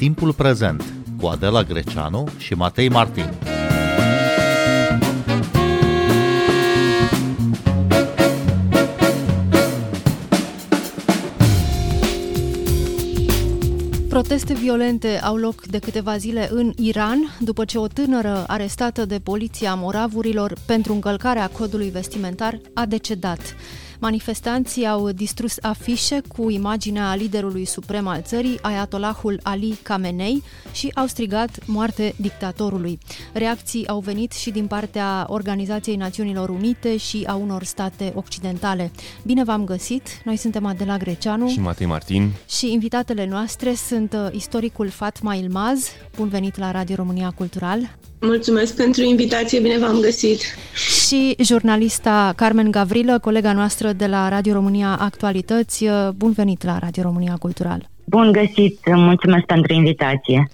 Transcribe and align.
Timpul 0.00 0.32
prezent 0.32 0.84
cu 1.20 1.26
Adela 1.26 1.62
Greceanu 1.62 2.28
și 2.38 2.54
Matei 2.54 2.88
Martin. 2.88 3.24
Proteste 14.08 14.54
violente 14.54 15.20
au 15.22 15.36
loc 15.36 15.66
de 15.66 15.78
câteva 15.78 16.16
zile 16.16 16.48
în 16.52 16.72
Iran 16.76 17.36
după 17.40 17.64
ce 17.64 17.78
o 17.78 17.86
tânără 17.86 18.44
arestată 18.46 19.04
de 19.04 19.18
poliția 19.18 19.74
moravurilor 19.74 20.52
pentru 20.66 20.92
încălcarea 20.92 21.48
codului 21.48 21.90
vestimentar 21.90 22.60
a 22.74 22.86
decedat. 22.86 23.40
Manifestanții 24.00 24.86
au 24.86 25.10
distrus 25.10 25.56
afișe 25.62 26.20
cu 26.36 26.50
imaginea 26.50 27.14
liderului 27.14 27.64
suprem 27.64 28.06
al 28.06 28.22
țării, 28.22 28.58
Ayatollahul 28.62 29.40
Ali 29.42 29.78
Khamenei, 29.82 30.42
și 30.72 30.90
au 30.94 31.06
strigat 31.06 31.66
moarte 31.66 32.14
dictatorului. 32.16 32.98
Reacții 33.32 33.88
au 33.88 34.00
venit 34.00 34.32
și 34.32 34.50
din 34.50 34.66
partea 34.66 35.26
Organizației 35.28 35.96
Națiunilor 35.96 36.48
Unite 36.48 36.96
și 36.96 37.24
a 37.26 37.34
unor 37.34 37.62
state 37.62 38.12
occidentale. 38.14 38.90
Bine 39.22 39.44
v-am 39.44 39.64
găsit! 39.64 40.08
Noi 40.24 40.36
suntem 40.36 40.66
Adela 40.66 40.96
Greceanu 40.96 41.48
și 41.48 41.60
Matei 41.60 41.86
Martin 41.86 42.32
și 42.48 42.72
invitatele 42.72 43.26
noastre 43.26 43.74
sunt 43.74 44.12
uh, 44.12 44.34
istoricul 44.34 44.88
Fatma 44.88 45.34
Ilmaz. 45.34 45.88
Bun 46.16 46.28
venit 46.28 46.56
la 46.56 46.70
Radio 46.70 46.94
România 46.94 47.30
Cultural! 47.30 47.98
Mulțumesc 48.20 48.76
pentru 48.76 49.02
invitație, 49.02 49.60
bine 49.60 49.78
v-am 49.78 50.00
găsit! 50.00 50.40
Și 50.74 51.36
jurnalista 51.38 52.32
Carmen 52.36 52.70
Gavrilă, 52.70 53.18
colega 53.18 53.52
noastră 53.52 53.92
de 53.92 54.06
la 54.06 54.28
Radio 54.28 54.52
România 54.52 54.96
Actualități. 55.00 55.84
Bun 56.14 56.32
venit 56.32 56.64
la 56.64 56.78
Radio 56.78 57.02
România 57.02 57.36
Cultural! 57.38 57.88
Bun 58.04 58.32
găsit, 58.32 58.80
mulțumesc 58.94 59.44
pentru 59.44 59.72
invitație! 59.72 60.50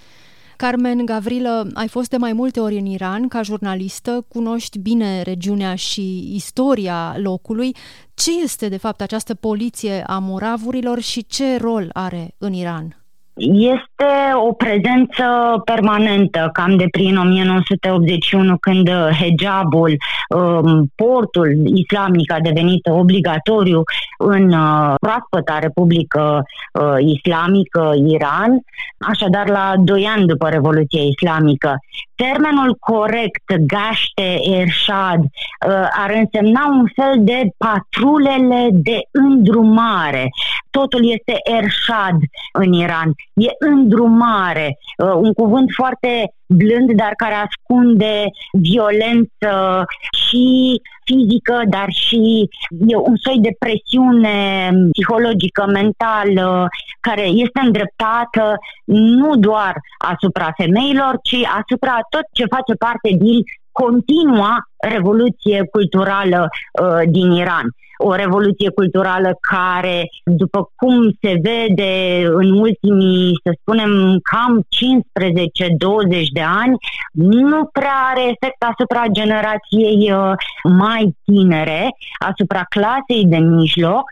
Carmen 0.57 1.05
Gavrilă, 1.05 1.67
ai 1.73 1.87
fost 1.87 2.09
de 2.09 2.17
mai 2.17 2.33
multe 2.33 2.59
ori 2.59 2.77
în 2.77 2.85
Iran 2.85 3.27
ca 3.27 3.41
jurnalistă, 3.41 4.25
cunoști 4.27 4.79
bine 4.79 5.21
regiunea 5.21 5.75
și 5.75 6.35
istoria 6.35 7.15
locului. 7.17 7.75
Ce 8.13 8.41
este, 8.43 8.69
de 8.69 8.77
fapt, 8.77 9.01
această 9.01 9.33
poliție 9.33 10.03
a 10.07 10.17
moravurilor 10.17 11.01
și 11.01 11.25
ce 11.25 11.57
rol 11.57 11.89
are 11.93 12.35
în 12.37 12.53
Iran? 12.53 13.06
Este 13.37 14.05
o 14.47 14.53
prezență 14.53 15.23
permanentă, 15.65 16.49
cam 16.53 16.77
de 16.77 16.85
prin 16.91 17.17
1981, 17.17 18.57
când 18.57 18.89
hijabul, 19.11 19.97
um, 20.29 20.91
portul 20.95 21.55
islamic 21.65 22.31
a 22.31 22.39
devenit 22.39 22.85
obligatoriu 22.85 23.83
în 24.17 24.51
uh, 24.51 24.93
proaspăta 24.99 25.59
Republică 25.59 26.43
uh, 26.71 26.95
Islamică 26.99 27.93
Iran, 28.07 28.59
așadar 28.99 29.49
la 29.49 29.73
doi 29.77 30.05
ani 30.15 30.25
după 30.25 30.49
Revoluția 30.49 31.03
Islamică. 31.03 31.75
Termenul 32.15 32.77
corect, 32.79 33.53
gaște, 33.67 34.39
erșad, 34.41 35.19
uh, 35.19 35.87
ar 36.03 36.11
însemna 36.13 36.67
un 36.67 36.85
fel 36.95 37.15
de 37.17 37.43
patrulele 37.57 38.69
de 38.71 38.99
îndrumare. 39.11 40.29
Totul 40.69 41.11
este 41.11 41.33
erșad 41.43 42.15
în 42.53 42.73
Iran 42.73 43.13
e 43.33 43.49
îndrumare, 43.59 44.77
uh, 44.97 45.13
un 45.13 45.33
cuvânt 45.33 45.71
foarte 45.75 46.31
blând, 46.47 46.91
dar 46.91 47.13
care 47.15 47.33
ascunde 47.33 48.23
violență 48.51 49.85
și 50.27 50.81
fizică, 51.03 51.61
dar 51.67 51.89
și 51.89 52.49
e 52.87 52.95
un 52.95 53.15
soi 53.15 53.39
de 53.39 53.55
presiune 53.59 54.69
psihologică, 54.91 55.65
mentală, 55.65 56.67
care 56.99 57.25
este 57.25 57.59
îndreptată 57.63 58.55
nu 58.85 59.35
doar 59.35 59.75
asupra 59.97 60.51
femeilor, 60.57 61.19
ci 61.23 61.37
asupra 61.59 61.97
tot 62.09 62.25
ce 62.31 62.45
face 62.45 62.73
parte 62.73 63.09
din 63.19 63.43
continua 63.83 64.55
revoluție 64.77 65.67
culturală 65.71 66.47
uh, 66.47 67.01
din 67.09 67.31
Iran. 67.31 67.67
O 67.97 68.13
revoluție 68.15 68.69
culturală 68.69 69.31
care, 69.41 70.03
după 70.23 70.71
cum 70.75 71.17
se 71.21 71.33
vede 71.41 72.23
în 72.25 72.51
ultimii, 72.51 73.39
să 73.43 73.51
spunem, 73.61 74.19
cam 74.31 74.53
15-20 74.61 74.65
de 76.33 76.41
ani, 76.41 76.75
nu 77.11 77.69
prea 77.71 77.97
are 78.11 78.21
efect 78.21 78.63
asupra 78.71 79.03
generației 79.11 80.11
uh, 80.11 80.31
mai 80.63 81.15
tinere, 81.25 81.89
asupra 82.19 82.63
clasei 82.69 83.25
de 83.25 83.37
mijloc 83.37 84.03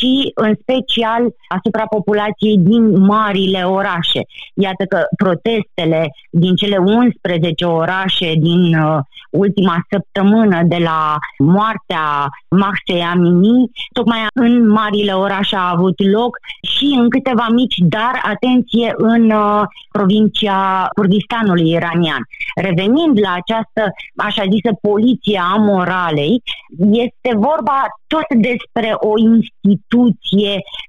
și, 0.00 0.30
în 0.34 0.54
special, 0.60 1.22
asupra 1.48 1.84
populației 1.86 2.58
din 2.58 3.00
marile 3.00 3.62
orașe. 3.62 4.20
Iată 4.54 4.84
că 4.84 5.02
protestele 5.16 6.10
din 6.30 6.54
cele 6.54 6.76
11 6.76 7.64
orașe 7.64 8.32
din 8.34 8.74
uh, 8.74 8.98
ultima 9.30 9.76
săptămână 9.90 10.62
de 10.62 10.76
la 10.76 11.16
moartea 11.38 12.28
Maxei 12.48 13.02
Amini, 13.02 13.70
tocmai 13.92 14.26
în 14.34 14.68
marile 14.68 15.12
orașe 15.12 15.56
a 15.56 15.72
avut 15.76 15.94
loc 16.12 16.36
și 16.62 16.84
în 16.84 17.10
câteva 17.10 17.46
mici, 17.52 17.76
dar 17.78 18.20
atenție 18.22 18.94
în 18.96 19.30
uh, 19.30 19.62
provincia 19.92 20.88
Kurdistanului 20.94 21.70
iranian. 21.70 22.22
Revenind 22.54 23.18
la 23.20 23.32
această, 23.32 23.92
așa 24.16 24.42
zisă, 24.42 24.70
poliție 24.80 25.40
a 25.52 25.56
moralei, 25.56 26.42
este 26.90 27.30
vorba 27.34 27.78
tot 28.06 28.28
despre 28.40 28.94
o 28.94 29.18
instituție 29.18 29.89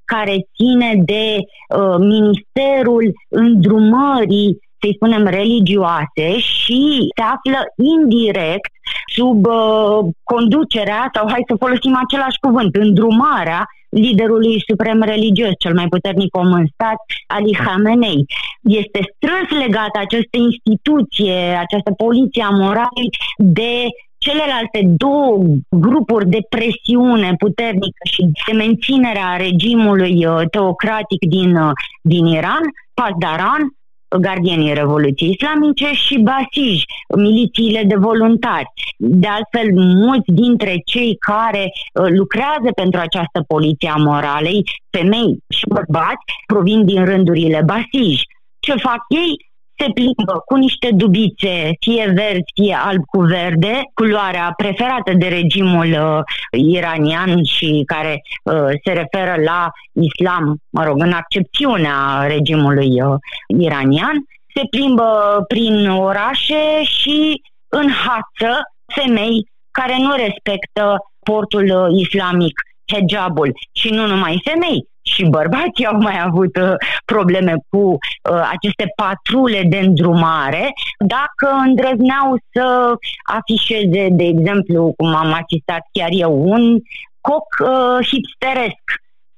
care 0.06 0.35
ține 0.56 1.01
de 1.06 1.38
uh, 1.38 1.95
Ministerul 1.97 3.13
Îndrumării 3.29 4.57
să-i 4.81 4.95
spunem, 4.95 5.25
religioase 5.25 6.39
și 6.39 7.12
se 7.16 7.22
află 7.22 7.59
indirect 7.94 8.72
sub 9.16 9.45
uh, 9.45 10.00
conducerea, 10.23 11.09
sau 11.13 11.28
hai 11.29 11.44
să 11.47 11.56
folosim 11.59 11.95
același 12.06 12.38
cuvânt, 12.41 12.75
îndrumarea 12.75 13.66
liderului 13.89 14.63
suprem 14.67 15.01
religios, 15.01 15.51
cel 15.59 15.73
mai 15.73 15.88
puternic 15.88 16.35
om 16.35 16.51
în 16.51 16.66
stat, 16.73 17.00
Ali 17.28 17.53
Khamenei. 17.53 18.25
Este 18.62 19.00
strâns 19.16 19.63
legată 19.63 20.00
această 20.00 20.38
instituție, 20.50 21.39
această 21.66 21.91
poliție 22.03 22.44
a 22.44 22.50
moralei 22.50 23.09
de 23.38 23.73
celelalte 24.26 24.82
două 24.84 25.44
grupuri 25.70 26.30
de 26.30 26.42
presiune 26.50 27.34
puternică 27.38 28.04
și 28.12 28.22
de 28.46 28.54
menținerea 28.54 29.36
regimului 29.36 30.26
uh, 30.26 30.42
teocratic 30.52 31.20
din, 31.30 31.56
uh, 31.56 31.72
din 32.02 32.26
Iran, 32.26 32.64
Pasdaran, 32.94 33.64
gardienii 34.20 34.74
Revoluției 34.74 35.30
Islamice 35.30 35.92
și 35.92 36.18
Basij, 36.18 36.84
milițiile 37.18 37.84
de 37.84 37.96
voluntari. 37.96 38.68
De 38.98 39.28
altfel, 39.28 39.74
mulți 39.76 40.31
dintre 40.31 40.81
cei 40.86 41.16
care 41.16 41.64
uh, 41.64 42.08
lucrează 42.10 42.70
pentru 42.76 43.00
această 43.00 43.44
poliție 43.48 43.90
a 43.90 43.96
moralei, 43.96 44.64
femei 44.90 45.38
și 45.50 45.66
bărbați, 45.68 46.26
provin 46.46 46.86
din 46.86 47.06
rândurile 47.06 47.62
Basij. 47.66 48.22
Ce 48.60 48.74
fac 48.76 49.02
ei? 49.10 49.50
Se 49.81 49.92
plimbă 49.94 50.42
cu 50.46 50.56
niște 50.56 50.90
dubițe, 50.92 51.69
fie 51.80 52.12
verzi, 52.16 52.52
fie 52.53 52.78
alb 52.84 53.06
cu 53.06 53.19
verde, 53.19 53.81
culoarea 53.94 54.53
preferată 54.58 55.12
de 55.14 55.28
regimul 55.28 55.88
uh, 55.88 56.19
iranian 56.52 57.44
și 57.44 57.84
care 57.86 58.22
uh, 58.44 58.53
se 58.84 58.92
referă 58.92 59.42
la 59.44 59.69
islam, 59.92 60.58
mă 60.69 60.84
rog, 60.84 61.02
în 61.02 61.12
accepțiunea 61.12 62.25
regimului 62.28 63.02
uh, 63.02 63.16
iranian, 63.59 64.16
se 64.56 64.62
plimbă 64.69 65.44
prin 65.47 65.90
orașe 65.90 66.84
și 66.84 67.42
în 67.68 67.90
hață 67.90 68.59
femei 68.96 69.50
care 69.72 69.96
nu 70.00 70.12
respectă 70.16 70.98
portul 71.24 71.63
uh, 71.63 72.00
islamic, 72.00 72.54
hijabul. 72.94 73.51
Și 73.72 73.89
nu 73.89 74.07
numai 74.07 74.42
femei, 74.44 74.88
și 75.01 75.25
bărbații 75.25 75.86
au 75.86 75.98
mai 75.98 76.21
avut 76.25 76.56
uh, 76.56 76.74
probleme 77.06 77.56
cu 77.69 77.77
uh, 77.77 78.50
aceste 78.51 78.94
patrule 78.95 79.63
de 79.69 79.77
îndrumare, 79.77 80.74
dacă 81.00 81.48
îndrăzneau 81.65 82.38
să 82.51 82.94
afișeze, 83.24 84.07
de 84.12 84.24
exemplu, 84.24 84.94
cum 84.98 85.15
am 85.15 85.33
asistat 85.44 85.88
chiar 85.92 86.09
eu, 86.12 86.50
un 86.50 86.80
coc 87.21 87.45
uh, 87.59 88.07
hipsteresc 88.07 88.83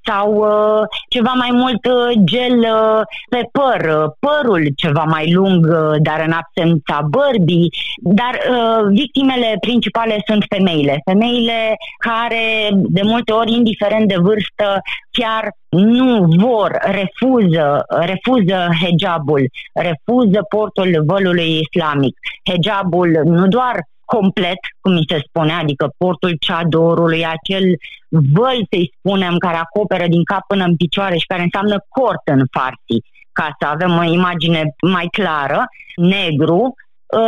sau 0.05 0.33
uh, 0.33 0.87
ceva 1.09 1.33
mai 1.35 1.49
mult 1.51 1.85
uh, 1.85 2.21
gel 2.23 2.59
uh, 2.59 3.01
pe 3.29 3.49
păr, 3.51 3.81
uh, 3.97 4.11
părul 4.19 4.67
ceva 4.75 5.03
mai 5.03 5.33
lung, 5.33 5.65
uh, 5.65 5.95
dar 6.01 6.23
în 6.25 6.31
absența 6.31 7.07
bărbii, 7.09 7.69
dar 8.01 8.33
uh, 8.49 8.87
victimele 8.91 9.57
principale 9.59 10.23
sunt 10.27 10.45
femeile. 10.49 11.01
Femeile 11.05 11.75
care 11.97 12.69
de 12.71 13.01
multe 13.03 13.31
ori, 13.31 13.53
indiferent 13.53 14.07
de 14.07 14.17
vârstă, 14.17 14.81
chiar 15.11 15.51
nu 15.69 16.25
vor, 16.39 16.77
refuză, 16.81 17.85
refuză 17.87 18.67
hijabul, 18.81 19.49
refuză 19.73 20.45
portul 20.49 21.03
vălului 21.05 21.59
islamic. 21.59 22.17
Hijabul 22.51 23.21
nu 23.25 23.47
doar 23.47 23.79
complet, 24.05 24.59
cum 24.81 24.93
mi 24.93 25.05
se 25.09 25.23
spune, 25.27 25.53
adică 25.53 25.93
portul 25.97 26.37
ceadorului, 26.39 27.25
acel 27.25 27.63
văl, 28.09 28.57
să-i 28.69 28.93
spunem, 28.97 29.37
care 29.37 29.57
acoperă 29.57 30.07
din 30.07 30.23
cap 30.23 30.47
până 30.47 30.63
în 30.63 30.75
picioare 30.75 31.17
și 31.17 31.25
care 31.25 31.41
înseamnă 31.41 31.85
cort 31.89 32.21
în 32.25 32.43
farsi. 32.51 33.11
ca 33.31 33.55
să 33.59 33.67
avem 33.67 33.97
o 33.97 34.03
imagine 34.03 34.75
mai 34.81 35.07
clară, 35.11 35.63
negru, 35.95 36.61
Uh, 36.61 36.82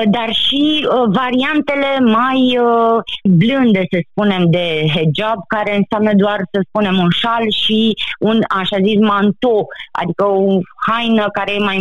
dar 0.10 0.34
și 0.34 0.88
uh, 0.88 1.04
variantele 1.08 2.00
mai 2.00 2.58
uh, 2.58 3.02
blânde, 3.24 3.88
să 3.92 4.00
spunem, 4.10 4.50
de 4.50 4.86
hijab, 4.96 5.40
care 5.48 5.76
înseamnă 5.76 6.12
doar, 6.16 6.38
să 6.52 6.60
spunem, 6.68 6.98
un 6.98 7.10
șal 7.10 7.52
și 7.52 7.94
un, 8.20 8.40
așa 8.50 8.78
zis, 8.86 9.00
manto, 9.00 9.68
adică 9.92 10.26
o 10.26 10.60
haină 10.88 11.26
care 11.34 11.54
e 11.54 11.60
mai 11.60 11.78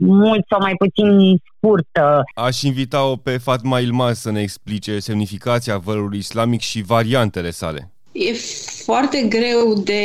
mult 0.00 0.44
sau 0.48 0.60
mai 0.60 0.74
puțin 0.78 1.36
scurtă. 1.56 2.22
Aș 2.34 2.62
invita-o 2.62 3.16
pe 3.16 3.38
Fatma 3.38 3.78
Ilmaz 3.80 4.18
să 4.18 4.30
ne 4.30 4.40
explice 4.40 4.98
semnificația 4.98 5.78
vărului 5.78 6.18
islamic 6.18 6.60
și 6.60 6.82
variantele 6.82 7.50
sale. 7.50 7.90
E 8.12 8.32
foarte 8.84 9.26
greu 9.28 9.82
de 9.84 10.02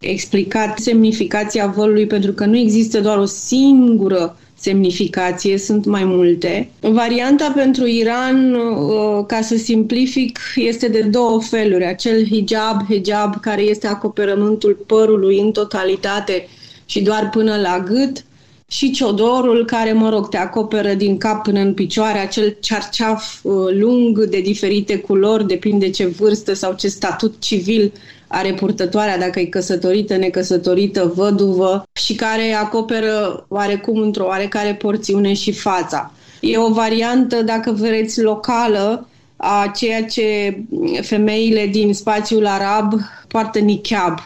explicat 0.00 0.78
semnificația 0.78 1.66
vălului 1.66 2.06
pentru 2.06 2.32
că 2.32 2.44
nu 2.44 2.56
există 2.56 3.00
doar 3.00 3.18
o 3.18 3.24
singură 3.24 4.36
semnificație, 4.58 5.58
sunt 5.58 5.84
mai 5.84 6.04
multe. 6.04 6.68
Varianta 6.80 7.52
pentru 7.54 7.86
Iran, 7.86 8.54
uh, 8.54 9.24
ca 9.26 9.40
să 9.40 9.56
simplific, 9.56 10.38
este 10.54 10.88
de 10.88 11.00
două 11.00 11.40
feluri. 11.40 11.84
Acel 11.84 12.26
hijab, 12.26 12.84
hijab 12.88 13.40
care 13.40 13.62
este 13.62 13.86
acoperământul 13.86 14.84
părului 14.86 15.40
în 15.40 15.52
totalitate 15.52 16.48
și 16.86 17.02
doar 17.02 17.28
până 17.30 17.56
la 17.56 17.84
gât, 17.86 18.24
și 18.68 18.90
ciodorul 18.90 19.64
care, 19.64 19.92
mă 19.92 20.08
rog, 20.08 20.28
te 20.28 20.36
acoperă 20.36 20.94
din 20.94 21.18
cap 21.18 21.42
până 21.42 21.60
în 21.60 21.74
picioare, 21.74 22.18
acel 22.18 22.56
cearceaf 22.60 23.38
uh, 23.42 23.52
lung 23.72 24.24
de 24.24 24.40
diferite 24.40 24.98
culori, 24.98 25.46
depinde 25.46 25.90
ce 25.90 26.06
vârstă 26.06 26.54
sau 26.54 26.74
ce 26.74 26.88
statut 26.88 27.34
civil 27.38 27.92
are 28.26 28.52
purtătoarea, 28.54 29.18
dacă 29.18 29.40
e 29.40 29.44
căsătorită, 29.44 30.16
necăsătorită, 30.16 31.12
văduvă 31.14 31.85
și 32.06 32.14
care 32.14 32.52
acoperă 32.52 33.46
oarecum 33.48 34.00
într-o 34.00 34.24
oarecare 34.24 34.74
porțiune 34.74 35.34
și 35.34 35.52
fața. 35.52 36.12
E 36.40 36.58
o 36.58 36.72
variantă, 36.72 37.42
dacă 37.42 37.72
vreți, 37.72 38.22
locală 38.22 39.08
a 39.36 39.72
ceea 39.76 40.04
ce 40.04 40.58
femeile 41.00 41.66
din 41.66 41.94
spațiul 41.94 42.46
arab 42.46 42.92
poartă 43.28 43.58
niqab. 43.58 44.18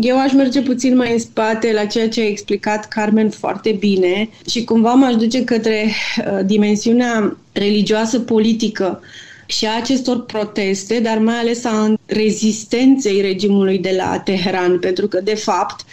Eu 0.00 0.20
aș 0.20 0.32
merge 0.32 0.60
puțin 0.60 0.96
mai 0.96 1.12
în 1.12 1.18
spate 1.18 1.72
la 1.72 1.84
ceea 1.84 2.08
ce 2.08 2.20
a 2.20 2.26
explicat 2.26 2.88
Carmen 2.88 3.30
foarte 3.30 3.70
bine 3.70 4.28
și 4.50 4.64
cumva 4.64 4.92
m-aș 4.92 5.14
duce 5.14 5.44
către 5.44 5.84
uh, 5.84 6.38
dimensiunea 6.44 7.36
religioasă 7.52 8.20
politică 8.20 9.00
și 9.46 9.66
a 9.66 9.76
acestor 9.76 10.24
proteste, 10.24 11.00
dar 11.00 11.18
mai 11.18 11.34
ales 11.34 11.64
a 11.64 11.94
rezistenței 12.06 13.20
regimului 13.20 13.78
de 13.78 13.94
la 13.96 14.18
Teheran, 14.18 14.78
pentru 14.78 15.08
că, 15.08 15.20
de 15.20 15.34
fapt, 15.34 15.84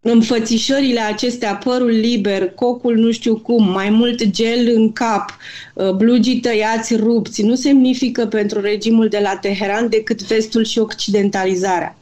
înfățișările 0.00 1.00
acestea, 1.00 1.56
părul 1.56 1.90
liber, 1.90 2.50
cocul 2.50 2.96
nu 2.96 3.10
știu 3.10 3.36
cum, 3.36 3.70
mai 3.70 3.90
mult 3.90 4.24
gel 4.24 4.72
în 4.74 4.92
cap, 4.92 5.36
uh, 5.74 5.90
blugii 5.90 6.40
tăiați, 6.40 6.96
rupți, 6.96 7.42
nu 7.42 7.54
semnifică 7.54 8.26
pentru 8.26 8.60
regimul 8.60 9.08
de 9.08 9.18
la 9.18 9.36
Teheran 9.36 9.88
decât 9.88 10.22
vestul 10.22 10.64
și 10.64 10.78
occidentalizarea. 10.78 11.97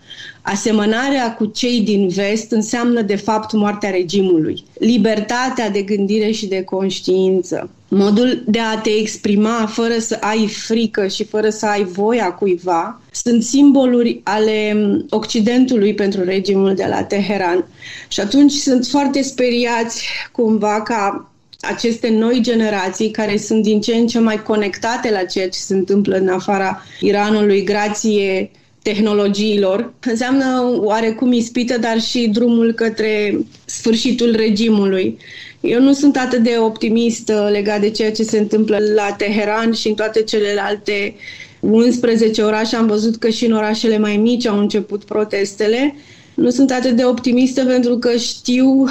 Asemănarea 0.49 1.35
cu 1.35 1.45
cei 1.45 1.81
din 1.81 2.09
vest 2.09 2.51
înseamnă 2.51 3.03
de 3.03 3.17
fapt 3.17 3.53
moartea 3.53 3.91
regimului. 3.91 4.65
Libertatea 4.79 5.71
de 5.71 5.83
gândire 5.83 6.31
și 6.31 6.47
de 6.47 6.63
conștiință, 6.63 7.71
modul 7.89 8.43
de 8.47 8.59
a 8.59 8.79
te 8.79 8.91
exprima 8.91 9.67
fără 9.73 9.99
să 9.99 10.17
ai 10.21 10.49
frică 10.49 11.07
și 11.07 11.25
fără 11.25 11.49
să 11.49 11.67
ai 11.67 11.85
voia 11.85 12.33
cuiva, 12.33 13.01
sunt 13.13 13.43
simboluri 13.43 14.21
ale 14.23 14.77
Occidentului 15.11 15.95
pentru 15.95 16.25
regimul 16.25 16.75
de 16.75 16.87
la 16.89 17.03
Teheran. 17.03 17.67
Și 18.09 18.21
atunci 18.21 18.53
sunt 18.53 18.87
foarte 18.87 19.23
speriați 19.23 20.05
cumva 20.33 20.83
ca 20.83 21.31
aceste 21.61 22.09
noi 22.09 22.41
generații 22.41 23.11
care 23.11 23.37
sunt 23.37 23.63
din 23.63 23.81
ce 23.81 23.95
în 23.95 24.07
ce 24.07 24.19
mai 24.19 24.43
conectate 24.43 25.11
la 25.11 25.25
ceea 25.25 25.49
ce 25.49 25.59
se 25.59 25.75
întâmplă 25.75 26.17
în 26.17 26.29
afara 26.29 26.83
Iranului 27.01 27.65
grație 27.65 28.51
tehnologiilor. 28.87 29.93
Înseamnă 30.01 30.77
oarecum 30.77 31.33
ispită, 31.33 31.79
dar 31.79 32.01
și 32.01 32.29
drumul 32.29 32.73
către 32.73 33.39
sfârșitul 33.65 34.35
regimului. 34.37 35.19
Eu 35.61 35.81
nu 35.81 35.93
sunt 35.93 36.17
atât 36.17 36.43
de 36.43 36.57
optimistă 36.61 37.49
legat 37.53 37.81
de 37.81 37.91
ceea 37.91 38.13
ce 38.13 38.23
se 38.23 38.39
întâmplă 38.39 38.79
la 38.95 39.15
Teheran 39.19 39.73
și 39.73 39.89
în 39.89 39.95
toate 39.95 40.23
celelalte 40.23 41.15
11 41.61 42.43
orașe. 42.43 42.77
Am 42.77 42.87
văzut 42.87 43.17
că 43.17 43.29
și 43.29 43.47
în 43.47 43.53
orașele 43.53 43.99
mai 43.99 44.17
mici 44.17 44.47
au 44.47 44.59
început 44.59 45.05
protestele. 45.05 45.95
Nu 46.35 46.51
sunt 46.51 46.71
atât 46.71 46.97
de 46.97 47.05
optimistă 47.05 47.65
pentru 47.65 47.99
că 47.99 48.17
știu 48.17 48.85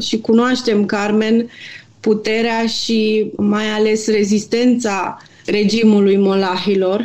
și 0.00 0.20
cunoaștem, 0.20 0.84
Carmen, 0.86 1.50
puterea 2.00 2.66
și 2.66 3.30
mai 3.36 3.64
ales 3.64 4.06
rezistența 4.06 5.22
regimului 5.46 6.16
molahilor 6.16 7.04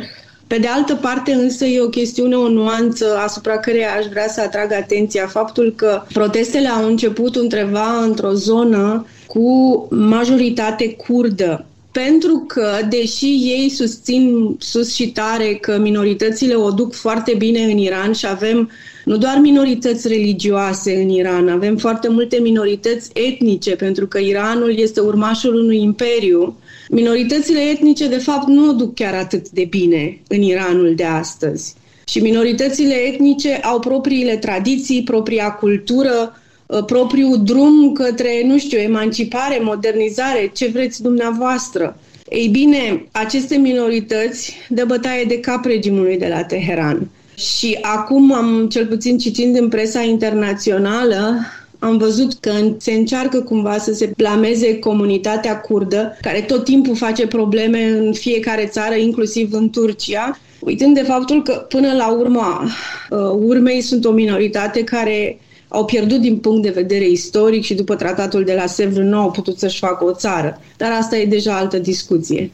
pe 0.50 0.58
de 0.58 0.66
altă 0.66 0.94
parte, 0.94 1.32
însă, 1.32 1.64
e 1.64 1.80
o 1.80 1.88
chestiune, 1.88 2.36
o 2.36 2.48
nuanță 2.48 3.16
asupra 3.24 3.58
care 3.58 3.84
aș 3.84 4.06
vrea 4.06 4.28
să 4.28 4.40
atrag 4.40 4.72
atenția. 4.72 5.26
Faptul 5.26 5.72
că 5.76 6.02
protestele 6.12 6.68
au 6.68 6.86
început 6.86 7.36
undeva 7.36 8.02
într-o 8.02 8.32
zonă 8.32 9.06
cu 9.26 9.86
majoritate 9.90 10.94
curdă. 10.94 11.64
Pentru 11.92 12.44
că, 12.46 12.68
deși 12.88 13.26
ei 13.26 13.70
susțin 13.74 14.56
sus 14.58 14.94
și 14.94 15.10
tare 15.10 15.54
că 15.54 15.78
minoritățile 15.78 16.54
o 16.54 16.70
duc 16.70 16.94
foarte 16.94 17.34
bine 17.38 17.60
în 17.60 17.78
Iran 17.78 18.12
și 18.12 18.26
avem 18.26 18.70
nu 19.04 19.16
doar 19.16 19.38
minorități 19.40 20.08
religioase 20.08 20.96
în 21.02 21.08
Iran, 21.08 21.48
avem 21.48 21.76
foarte 21.76 22.08
multe 22.08 22.38
minorități 22.38 23.10
etnice, 23.12 23.76
pentru 23.76 24.06
că 24.06 24.18
Iranul 24.18 24.78
este 24.78 25.00
urmașul 25.00 25.54
unui 25.54 25.82
imperiu 25.82 26.56
Minoritățile 26.92 27.60
etnice, 27.60 28.08
de 28.08 28.18
fapt, 28.18 28.46
nu 28.46 28.68
o 28.68 28.72
duc 28.72 28.94
chiar 28.94 29.14
atât 29.14 29.48
de 29.48 29.64
bine 29.64 30.20
în 30.28 30.42
Iranul 30.42 30.94
de 30.96 31.04
astăzi. 31.04 31.74
Și 32.06 32.20
minoritățile 32.20 32.94
etnice 32.94 33.54
au 33.54 33.78
propriile 33.78 34.36
tradiții, 34.36 35.02
propria 35.02 35.50
cultură, 35.50 36.40
ă, 36.70 36.82
propriul 36.82 37.42
drum 37.44 37.92
către, 37.92 38.42
nu 38.44 38.58
știu, 38.58 38.78
emancipare, 38.78 39.58
modernizare, 39.62 40.50
ce 40.54 40.66
vreți 40.66 41.02
dumneavoastră. 41.02 41.98
Ei 42.28 42.48
bine, 42.48 43.04
aceste 43.12 43.56
minorități 43.56 44.54
dă 44.68 44.84
bătaie 44.84 45.24
de 45.24 45.40
cap 45.40 45.64
regimului 45.64 46.18
de 46.18 46.26
la 46.26 46.44
Teheran. 46.44 47.08
Și 47.34 47.78
acum 47.82 48.32
am, 48.32 48.68
cel 48.68 48.86
puțin 48.86 49.18
citind 49.18 49.58
în 49.58 49.68
presa 49.68 50.00
internațională, 50.00 51.34
am 51.80 51.96
văzut 51.96 52.34
că 52.40 52.52
se 52.78 52.92
încearcă 52.92 53.40
cumva 53.40 53.78
să 53.78 53.92
se 53.92 54.12
blameze 54.16 54.78
comunitatea 54.78 55.60
curdă, 55.60 56.16
care 56.20 56.40
tot 56.40 56.64
timpul 56.64 56.96
face 56.96 57.26
probleme 57.26 57.84
în 57.84 58.12
fiecare 58.12 58.66
țară, 58.66 58.94
inclusiv 58.94 59.52
în 59.52 59.70
Turcia, 59.70 60.38
uitând 60.58 60.94
de 60.94 61.02
faptul 61.02 61.42
că 61.42 61.52
până 61.52 61.92
la 61.92 62.12
urmă 62.12 62.64
uh, 63.10 63.18
urmei 63.38 63.80
sunt 63.80 64.04
o 64.04 64.10
minoritate 64.10 64.84
care 64.84 65.40
au 65.68 65.84
pierdut 65.84 66.20
din 66.20 66.38
punct 66.38 66.62
de 66.62 66.70
vedere 66.70 67.08
istoric 67.08 67.64
și 67.64 67.74
după 67.74 67.94
tratatul 67.94 68.44
de 68.44 68.54
la 68.54 68.66
Sevr 68.66 68.98
nu 68.98 69.18
au 69.18 69.30
putut 69.30 69.58
să-și 69.58 69.78
facă 69.78 70.04
o 70.04 70.12
țară. 70.12 70.60
Dar 70.76 70.92
asta 70.92 71.16
e 71.16 71.26
deja 71.26 71.56
altă 71.56 71.78
discuție. 71.78 72.50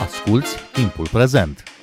Asculți 0.00 0.54
timpul 0.72 1.08
prezent! 1.12 1.77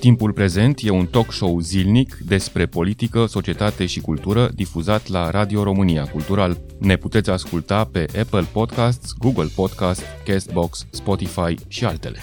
Timpul 0.00 0.32
prezent 0.32 0.80
e 0.82 0.90
un 0.90 1.06
talk 1.06 1.32
show 1.32 1.60
zilnic 1.60 2.16
despre 2.26 2.66
politică, 2.66 3.26
societate 3.26 3.86
și 3.86 4.00
cultură 4.00 4.50
difuzat 4.54 5.08
la 5.08 5.30
Radio 5.30 5.62
România 5.62 6.04
Cultural. 6.04 6.58
Ne 6.78 6.96
puteți 6.96 7.30
asculta 7.30 7.84
pe 7.84 8.06
Apple 8.20 8.46
Podcasts, 8.52 9.12
Google 9.18 9.48
Podcasts, 9.54 10.02
Castbox, 10.24 10.86
Spotify 10.90 11.54
și 11.68 11.84
altele. 11.84 12.18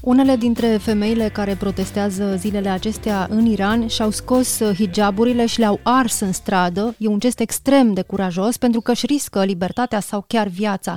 Unele 0.00 0.36
dintre 0.36 0.66
femeile 0.66 1.28
care 1.28 1.54
protestează 1.54 2.36
zilele 2.36 2.68
acestea 2.68 3.26
în 3.30 3.46
Iran 3.46 3.86
și-au 3.86 4.10
scos 4.10 4.62
hijaburile 4.74 5.46
și 5.46 5.58
le-au 5.58 5.80
ars 5.82 6.20
în 6.20 6.32
stradă. 6.32 6.94
E 6.98 7.08
un 7.08 7.18
gest 7.18 7.40
extrem 7.40 7.92
de 7.92 8.02
curajos 8.02 8.56
pentru 8.56 8.80
că 8.80 8.90
își 8.90 9.06
riscă 9.06 9.44
libertatea 9.44 10.00
sau 10.00 10.24
chiar 10.26 10.46
viața. 10.46 10.96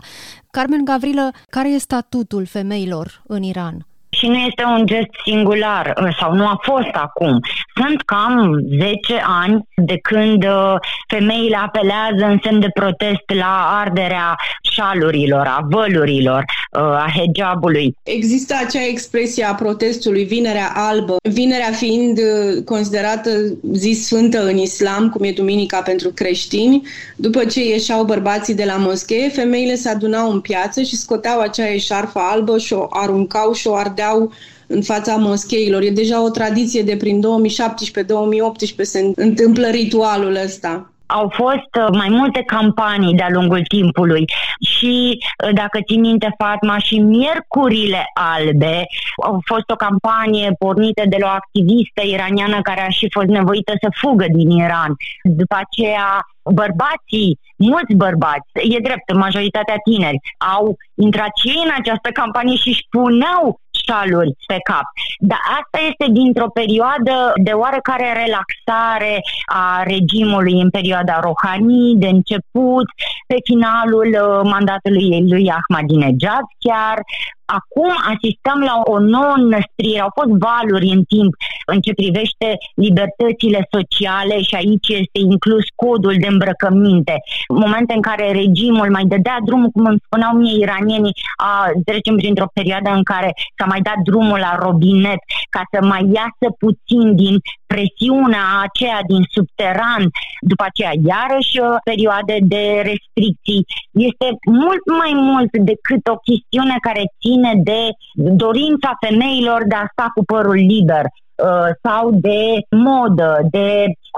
Carmen 0.51 0.85
Gavrilă, 0.85 1.31
care 1.49 1.71
e 1.71 1.77
statutul 1.77 2.45
femeilor 2.45 3.23
în 3.27 3.43
Iran? 3.43 3.85
Și 4.17 4.27
nu 4.27 4.35
este 4.35 4.63
un 4.63 4.85
gest 4.85 5.09
singular 5.23 5.93
uh, 6.01 6.15
sau 6.19 6.33
nu 6.33 6.47
a 6.47 6.59
fost 6.61 6.93
acum. 6.93 7.39
Sunt 7.75 8.01
cam 8.01 8.59
10 8.79 9.21
ani 9.41 9.67
de 9.75 9.97
când 9.97 10.43
uh, 10.43 10.75
femeile 11.07 11.57
apelează 11.57 12.25
în 12.25 12.39
semn 12.43 12.59
de 12.59 12.69
protest 12.73 13.23
la 13.39 13.79
arderea 13.81 14.35
șalurilor, 14.71 15.45
a 15.45 15.67
vălurilor, 15.69 16.45
uh, 16.71 16.81
a 16.81 17.07
hijabului. 17.15 17.95
Există 18.03 18.55
acea 18.65 18.85
expresie 18.85 19.43
a 19.43 19.53
protestului, 19.53 20.23
vinerea 20.23 20.71
albă, 20.75 21.15
vinerea 21.29 21.71
fiind 21.71 22.19
considerată 22.65 23.29
zi 23.73 23.91
sfântă 23.91 24.45
în 24.45 24.57
islam, 24.57 25.09
cum 25.09 25.23
e 25.23 25.31
duminica 25.31 25.81
pentru 25.81 26.09
creștini. 26.09 26.81
După 27.15 27.45
ce 27.45 27.65
ieșeau 27.65 28.03
bărbații 28.03 28.55
de 28.55 28.63
la 28.65 28.75
moschee, 28.75 29.29
femeile 29.29 29.75
se 29.75 29.89
adunau 29.89 30.31
în 30.31 30.39
piață 30.39 30.81
și 30.81 30.95
scoteau 30.95 31.39
acea 31.39 31.73
eșarfă 31.73 32.19
albă 32.19 32.57
și 32.57 32.73
o 32.73 32.87
aruncau 32.89 33.53
și 33.53 33.67
o 33.67 33.75
ardeau 33.75 34.31
în 34.67 34.81
fața 34.81 35.15
moscheilor. 35.15 35.81
E 35.81 35.89
deja 35.89 36.23
o 36.23 36.29
tradiție 36.29 36.81
de 36.81 36.95
prin 36.95 37.21
2017-2018 37.21 38.81
se 38.81 39.11
întâmplă 39.15 39.67
ritualul 39.67 40.35
ăsta 40.43 40.90
au 41.13 41.29
fost 41.33 41.71
uh, 41.79 41.87
mai 41.97 42.09
multe 42.09 42.43
campanii 42.43 43.13
de-a 43.13 43.29
lungul 43.29 43.61
timpului 43.67 44.25
și, 44.59 45.17
uh, 45.17 45.53
dacă 45.53 45.79
țin 45.87 45.99
minte, 45.99 46.35
Fatma, 46.37 46.77
și 46.77 46.99
Miercurile 46.99 48.03
Albe 48.13 48.85
au 49.23 49.41
fost 49.45 49.69
o 49.69 49.75
campanie 49.75 50.55
pornită 50.59 51.03
de 51.09 51.17
la 51.19 51.27
o 51.27 51.37
activistă 51.41 52.01
iraniană 52.03 52.61
care 52.61 52.81
a 52.81 52.89
și 52.89 53.07
fost 53.11 53.27
nevoită 53.27 53.73
să 53.81 53.87
fugă 54.01 54.25
din 54.31 54.49
Iran. 54.49 54.95
După 55.23 55.55
aceea, 55.63 56.19
bărbații, 56.43 57.39
mulți 57.55 57.93
bărbați, 57.93 58.49
e 58.53 58.79
drept, 58.79 59.13
majoritatea 59.13 59.75
tineri, 59.83 60.19
au 60.57 60.77
intrat 60.95 61.31
și 61.41 61.61
în 61.65 61.71
această 61.79 62.09
campanie 62.09 62.55
și 62.55 62.67
își 62.67 62.85
puneau 62.89 63.59
șaluri 63.91 64.35
pe 64.47 64.57
cap. 64.63 64.87
Dar 65.19 65.41
asta 65.59 65.77
este 65.89 66.11
dintr-o 66.11 66.49
perioadă 66.49 67.15
de 67.43 67.51
oarecare 67.51 68.07
relaxare 68.23 69.21
a 69.45 69.83
regimului 69.83 70.61
în 70.61 70.69
perioada 70.69 71.19
Rohani, 71.19 71.95
de 71.95 72.07
început, 72.07 72.87
pe 73.27 73.35
finalul 73.43 74.09
uh, 74.21 74.39
mandatului 74.43 75.29
lui 75.29 75.51
Ahmadinejad 75.59 76.45
chiar, 76.59 76.97
acum 77.57 77.91
asistăm 78.13 78.59
la 78.69 78.75
o 78.93 78.99
nouă 78.99 79.35
năstrire. 79.53 79.99
Au 79.99 80.11
fost 80.19 80.33
valuri 80.47 80.87
în 80.97 81.03
timp 81.13 81.31
în 81.73 81.79
ce 81.85 81.93
privește 82.01 82.47
libertățile 82.85 83.59
sociale 83.75 84.35
și 84.47 84.55
aici 84.61 84.87
este 84.87 85.19
inclus 85.31 85.65
codul 85.81 86.15
de 86.23 86.27
îmbrăcăminte. 86.33 87.15
Momente 87.63 87.93
în 87.93 88.01
care 88.09 88.31
regimul 88.31 88.89
mai 88.97 89.05
dădea 89.13 89.37
drumul, 89.47 89.69
cum 89.75 89.85
îmi 89.85 90.03
spuneau 90.05 90.33
mie 90.35 90.57
iranienii, 90.65 91.17
a, 91.35 91.69
trecem 91.85 92.15
printr-o 92.15 92.53
perioadă 92.53 92.89
în 92.99 93.03
care 93.03 93.29
s-a 93.57 93.65
mai 93.65 93.81
dat 93.81 93.99
drumul 94.03 94.39
la 94.47 94.53
robinet 94.65 95.21
ca 95.49 95.61
să 95.71 95.85
mai 95.85 96.03
iasă 96.17 96.47
puțin 96.63 97.15
din 97.15 97.35
presiunea 97.71 98.45
aceea 98.67 98.99
din 99.11 99.23
subteran, 99.35 100.03
după 100.51 100.63
aceea 100.67 100.93
iarăși 101.13 101.55
uh, 101.59 101.67
perioade 101.91 102.37
de 102.53 102.63
restricții. 102.89 103.61
Este 104.09 104.27
mult 104.65 104.85
mai 105.01 105.13
mult 105.29 105.51
decât 105.71 106.03
o 106.15 106.21
chestiune 106.29 106.75
care 106.87 107.03
ține 107.23 107.53
de 107.69 107.81
dorința 108.45 108.91
femeilor 109.05 109.61
de 109.71 109.75
a 109.75 109.89
sta 109.91 110.07
cu 110.15 110.21
părul 110.33 110.59
liber 110.73 111.05
uh, 111.05 111.69
sau 111.85 112.03
de 112.27 112.41
modă, 112.87 113.31
de 113.55 113.67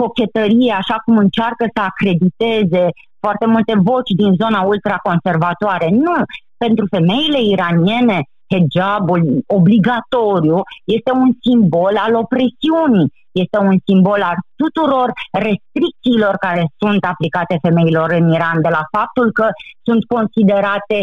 cochetărie, 0.02 0.74
așa 0.82 0.98
cum 1.06 1.16
încearcă 1.18 1.64
să 1.76 1.82
acrediteze 1.92 2.84
foarte 3.24 3.46
multe 3.46 3.74
voci 3.90 4.12
din 4.22 4.32
zona 4.42 4.62
ultraconservatoare. 4.62 5.88
Nu, 6.06 6.16
pentru 6.58 6.86
femeile 6.96 7.42
iraniene, 7.56 8.18
hijabul 8.54 9.22
obligatoriu 9.48 10.62
este 10.84 11.12
un 11.12 11.30
simbol 11.42 11.96
al 12.06 12.14
opresiunii 12.16 13.12
este 13.42 13.58
un 13.58 13.78
simbol 13.86 14.22
al 14.22 14.38
tuturor 14.62 15.10
restricțiilor 15.32 16.36
care 16.46 16.64
sunt 16.82 17.04
aplicate 17.12 17.58
femeilor 17.62 18.10
în 18.20 18.26
Iran, 18.38 18.58
de 18.62 18.70
la 18.78 18.84
faptul 18.98 19.32
că 19.32 19.48
sunt 19.88 20.02
considerate 20.16 20.98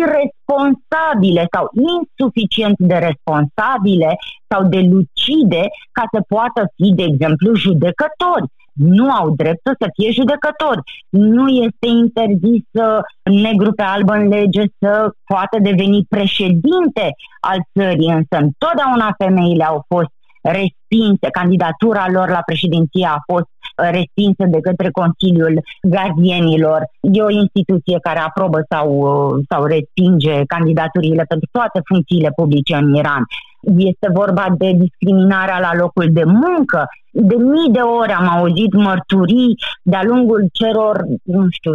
irresponsabile 0.00 1.46
sau 1.54 1.64
insuficient 1.94 2.78
de 2.78 2.98
responsabile 3.08 4.10
sau 4.50 4.60
de 4.74 4.80
lucide 4.92 5.62
ca 5.92 6.04
să 6.12 6.20
poată 6.28 6.60
fi, 6.76 6.92
de 6.94 7.02
exemplu, 7.02 7.54
judecători. 7.54 8.46
Nu 8.72 9.10
au 9.10 9.30
dreptul 9.30 9.74
să 9.80 9.88
fie 9.96 10.10
judecători. 10.10 10.80
Nu 11.08 11.48
este 11.48 11.86
interzis 11.86 12.64
negru 13.22 13.72
pe 13.72 13.82
alb 13.82 14.08
în 14.08 14.28
lege 14.28 14.62
să 14.78 15.10
poată 15.24 15.56
deveni 15.60 16.06
președinte 16.08 17.06
al 17.40 17.58
țării, 17.78 18.12
însă 18.18 18.36
întotdeauna 18.46 19.14
femeile 19.18 19.64
au 19.64 19.84
fost 19.88 20.12
respinse, 20.42 21.26
candidatura 21.40 22.06
lor 22.10 22.28
la 22.28 22.42
președinție 22.46 23.06
a 23.06 23.22
fost 23.32 23.48
uh, 23.48 23.88
respinsă 23.98 24.44
de 24.54 24.60
către 24.60 24.90
Consiliul 24.90 25.62
Gardienilor. 25.82 26.80
E 27.00 27.22
o 27.22 27.30
instituție 27.30 27.98
care 28.02 28.18
aprobă 28.18 28.58
sau, 28.68 28.88
uh, 28.98 29.44
sau 29.50 29.64
respinge 29.64 30.42
candidaturile 30.54 31.24
pentru 31.28 31.48
toate 31.52 31.80
funcțiile 31.84 32.30
publice 32.36 32.74
în 32.74 32.94
Iran. 32.94 33.22
Este 33.76 34.08
vorba 34.12 34.46
de 34.58 34.72
discriminarea 34.72 35.58
la 35.60 35.70
locul 35.74 36.06
de 36.10 36.24
muncă. 36.24 36.86
De 37.10 37.36
mii 37.36 37.72
de 37.72 37.80
ori 37.80 38.12
am 38.12 38.28
auzit 38.28 38.72
mărturii 38.72 39.54
de-a 39.82 40.02
lungul 40.04 40.48
celor, 40.52 41.04
nu 41.22 41.46
știu, 41.50 41.72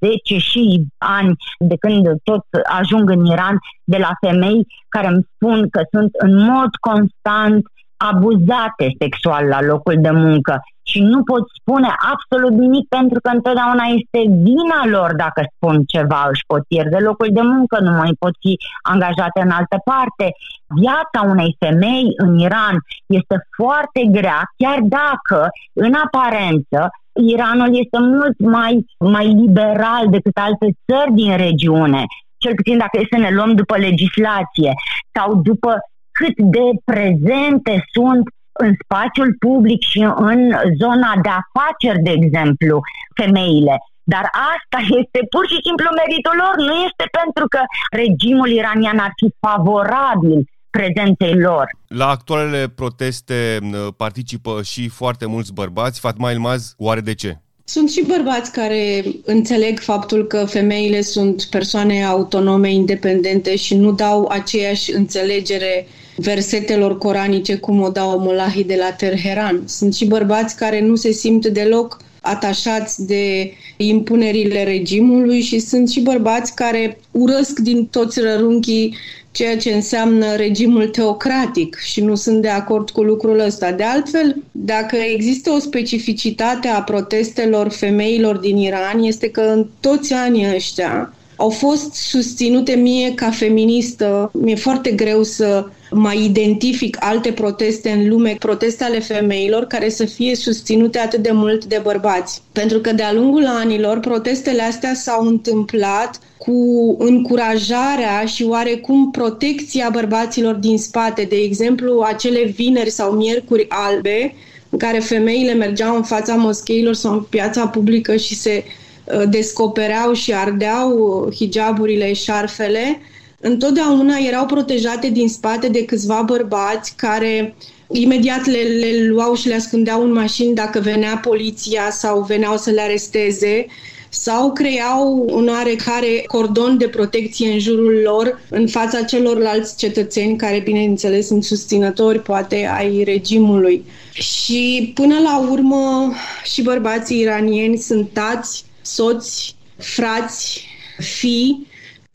10 0.00 0.38
și 0.38 0.86
ani 0.98 1.36
de 1.58 1.76
când 1.76 2.06
tot 2.22 2.44
ajung 2.80 3.10
în 3.10 3.24
Iran 3.24 3.58
de 3.84 3.96
la 3.96 4.10
femei 4.20 4.66
care 4.88 5.06
îmi 5.06 5.26
spun 5.34 5.68
că 5.68 5.80
sunt 5.90 6.10
în 6.18 6.36
mod 6.36 6.70
constant 6.80 7.66
abuzate 7.96 8.86
sexual 8.98 9.44
la 9.46 9.60
locul 9.62 9.96
de 9.98 10.10
muncă 10.10 10.62
și 10.82 11.00
nu 11.00 11.22
pot 11.22 11.44
spune 11.60 11.90
absolut 12.12 12.54
nimic 12.58 12.88
pentru 12.88 13.18
că 13.20 13.30
întotdeauna 13.34 13.84
este 13.98 14.20
vina 14.46 14.80
lor 14.96 15.14
dacă 15.14 15.40
spun 15.54 15.82
ceva, 15.86 16.26
își 16.30 16.44
pot 16.46 16.62
pierde 16.72 16.98
locul 16.98 17.28
de 17.32 17.40
muncă, 17.40 17.76
nu 17.80 17.90
mai 17.90 18.12
pot 18.18 18.34
fi 18.40 18.52
angajate 18.82 19.40
în 19.40 19.50
altă 19.50 19.78
parte. 19.90 20.26
Viața 20.66 21.20
unei 21.32 21.56
femei 21.58 22.06
în 22.16 22.38
Iran 22.38 22.76
este 23.06 23.36
foarte 23.56 24.00
grea, 24.10 24.40
chiar 24.56 24.78
dacă 24.98 25.48
în 25.72 25.92
aparență 26.04 26.90
Iranul 27.32 27.78
este 27.82 27.98
mult 27.98 28.38
mai, 28.38 28.86
mai 28.98 29.26
liberal 29.26 30.04
decât 30.10 30.36
alte 30.36 30.66
țări 30.86 31.12
din 31.12 31.36
regiune 31.36 32.04
cel 32.38 32.54
puțin 32.54 32.78
dacă 32.78 32.98
e 32.98 33.14
să 33.14 33.18
ne 33.18 33.30
luăm 33.30 33.54
după 33.54 33.76
legislație 33.76 34.72
sau 35.16 35.34
după 35.34 35.78
cât 36.18 36.36
de 36.56 36.66
prezente 36.90 37.74
sunt 37.94 38.24
în 38.64 38.72
spațiul 38.84 39.30
public 39.46 39.80
și 39.92 40.00
în 40.30 40.40
zona 40.82 41.12
de 41.22 41.30
afaceri, 41.42 42.02
de 42.08 42.14
exemplu, 42.20 42.80
femeile. 43.20 43.76
Dar 44.12 44.24
asta 44.52 44.78
este 45.00 45.20
pur 45.34 45.44
și 45.52 45.58
simplu 45.66 45.88
meritul 46.00 46.36
lor, 46.42 46.54
nu 46.68 46.74
este 46.88 47.04
pentru 47.20 47.44
că 47.52 47.60
regimul 48.02 48.50
iranian 48.60 48.98
ar 48.98 49.12
fi 49.20 49.28
favorabil 49.46 50.38
prezenței 50.70 51.34
lor. 51.48 51.66
La 51.88 52.08
actualele 52.08 52.68
proteste 52.68 53.58
participă 53.96 54.62
și 54.62 54.88
foarte 54.88 55.26
mulți 55.26 55.52
bărbați. 55.52 56.00
Fatma 56.00 56.30
Ilmaz, 56.30 56.74
oare 56.78 57.00
de 57.00 57.14
ce? 57.14 57.38
Sunt 57.64 57.90
și 57.90 58.04
bărbați 58.06 58.52
care 58.52 59.04
înțeleg 59.24 59.78
faptul 59.78 60.26
că 60.26 60.44
femeile 60.44 61.00
sunt 61.00 61.42
persoane 61.44 62.04
autonome, 62.04 62.72
independente 62.72 63.56
și 63.56 63.74
nu 63.76 63.92
dau 63.92 64.26
aceeași 64.30 64.92
înțelegere 64.92 65.86
versetelor 66.16 66.98
coranice 66.98 67.56
cum 67.56 67.80
o 67.80 67.88
dau 67.88 68.18
mulahii 68.18 68.64
de 68.64 68.76
la 68.78 68.90
Terheran. 68.90 69.62
Sunt 69.66 69.94
și 69.94 70.04
bărbați 70.04 70.56
care 70.56 70.80
nu 70.80 70.94
se 70.94 71.12
simt 71.12 71.46
deloc 71.46 72.04
atașați 72.20 73.06
de 73.06 73.52
impunerile 73.76 74.64
regimului 74.64 75.40
și 75.40 75.58
sunt 75.58 75.88
și 75.90 76.00
bărbați 76.00 76.54
care 76.54 76.98
urăsc 77.10 77.58
din 77.58 77.86
toți 77.86 78.20
rărunchii 78.20 78.96
ceea 79.30 79.56
ce 79.56 79.72
înseamnă 79.72 80.34
regimul 80.34 80.88
teocratic 80.88 81.76
și 81.76 82.00
nu 82.00 82.14
sunt 82.14 82.42
de 82.42 82.48
acord 82.48 82.90
cu 82.90 83.02
lucrul 83.02 83.38
ăsta. 83.38 83.72
De 83.72 83.82
altfel, 83.82 84.42
dacă 84.52 84.96
există 84.96 85.50
o 85.50 85.58
specificitate 85.58 86.68
a 86.68 86.82
protestelor 86.82 87.68
femeilor 87.68 88.36
din 88.36 88.56
Iran, 88.56 89.02
este 89.02 89.30
că 89.30 89.40
în 89.40 89.66
toți 89.80 90.12
anii 90.12 90.54
ăștia 90.54 91.14
au 91.36 91.50
fost 91.50 91.94
susținute 91.94 92.74
mie 92.74 93.14
ca 93.14 93.30
feministă. 93.30 94.30
Mi-e 94.32 94.54
foarte 94.54 94.90
greu 94.90 95.22
să 95.22 95.66
mai 95.90 96.24
identific 96.24 96.96
alte 97.00 97.32
proteste 97.32 97.90
în 97.90 98.08
lume, 98.08 98.36
proteste 98.38 98.84
ale 98.84 99.00
femeilor 99.00 99.64
care 99.64 99.88
să 99.88 100.04
fie 100.04 100.34
susținute 100.34 100.98
atât 100.98 101.22
de 101.22 101.30
mult 101.32 101.64
de 101.64 101.80
bărbați. 101.82 102.42
Pentru 102.52 102.78
că 102.78 102.92
de-a 102.92 103.12
lungul 103.12 103.46
anilor 103.46 104.00
protestele 104.00 104.62
astea 104.62 104.94
s-au 104.94 105.26
întâmplat 105.26 106.18
cu 106.38 106.52
încurajarea 106.98 108.24
și 108.24 108.44
oarecum 108.44 109.10
protecția 109.10 109.88
bărbaților 109.92 110.54
din 110.54 110.78
spate. 110.78 111.22
De 111.22 111.36
exemplu, 111.36 112.00
acele 112.00 112.44
vineri 112.44 112.90
sau 112.90 113.12
miercuri 113.12 113.66
albe 113.68 114.34
în 114.70 114.78
care 114.78 114.98
femeile 114.98 115.52
mergeau 115.52 115.96
în 115.96 116.02
fața 116.02 116.34
moscheilor 116.34 116.94
sau 116.94 117.12
în 117.12 117.22
piața 117.22 117.66
publică 117.66 118.16
și 118.16 118.34
se 118.34 118.64
uh, 118.64 119.22
descopereau 119.28 120.12
și 120.12 120.34
ardeau 120.34 121.28
hijaburile, 121.34 122.12
șarfele, 122.12 123.00
întotdeauna 123.40 124.16
erau 124.26 124.46
protejate 124.46 125.10
din 125.10 125.28
spate 125.28 125.68
de 125.68 125.84
câțiva 125.84 126.22
bărbați 126.22 126.96
care 126.96 127.54
imediat 127.90 128.44
le, 128.44 128.58
le 128.58 129.06
luau 129.08 129.34
și 129.34 129.48
le 129.48 129.54
ascundeau 129.54 130.02
în 130.02 130.12
mașini 130.12 130.54
dacă 130.54 130.80
venea 130.80 131.16
poliția 131.16 131.90
sau 131.90 132.22
veneau 132.22 132.56
să 132.56 132.70
le 132.70 132.80
aresteze 132.80 133.66
sau 134.08 134.52
creau 134.52 135.26
un 135.30 135.48
oarecare 135.48 136.22
cordon 136.26 136.78
de 136.78 136.88
protecție 136.88 137.52
în 137.52 137.58
jurul 137.58 138.00
lor 138.04 138.40
în 138.50 138.66
fața 138.68 139.02
celorlalți 139.02 139.76
cetățeni 139.76 140.36
care, 140.36 140.60
bineînțeles, 140.60 141.26
sunt 141.26 141.44
susținători, 141.44 142.22
poate, 142.22 142.70
ai 142.76 143.02
regimului. 143.02 143.84
Și 144.12 144.92
până 144.94 145.18
la 145.18 145.38
urmă 145.50 146.12
și 146.44 146.62
bărbații 146.62 147.20
iranieni 147.20 147.76
sunt 147.76 148.08
tați, 148.12 148.64
soți, 148.82 149.54
frați, 149.76 150.64
fii 150.98 151.66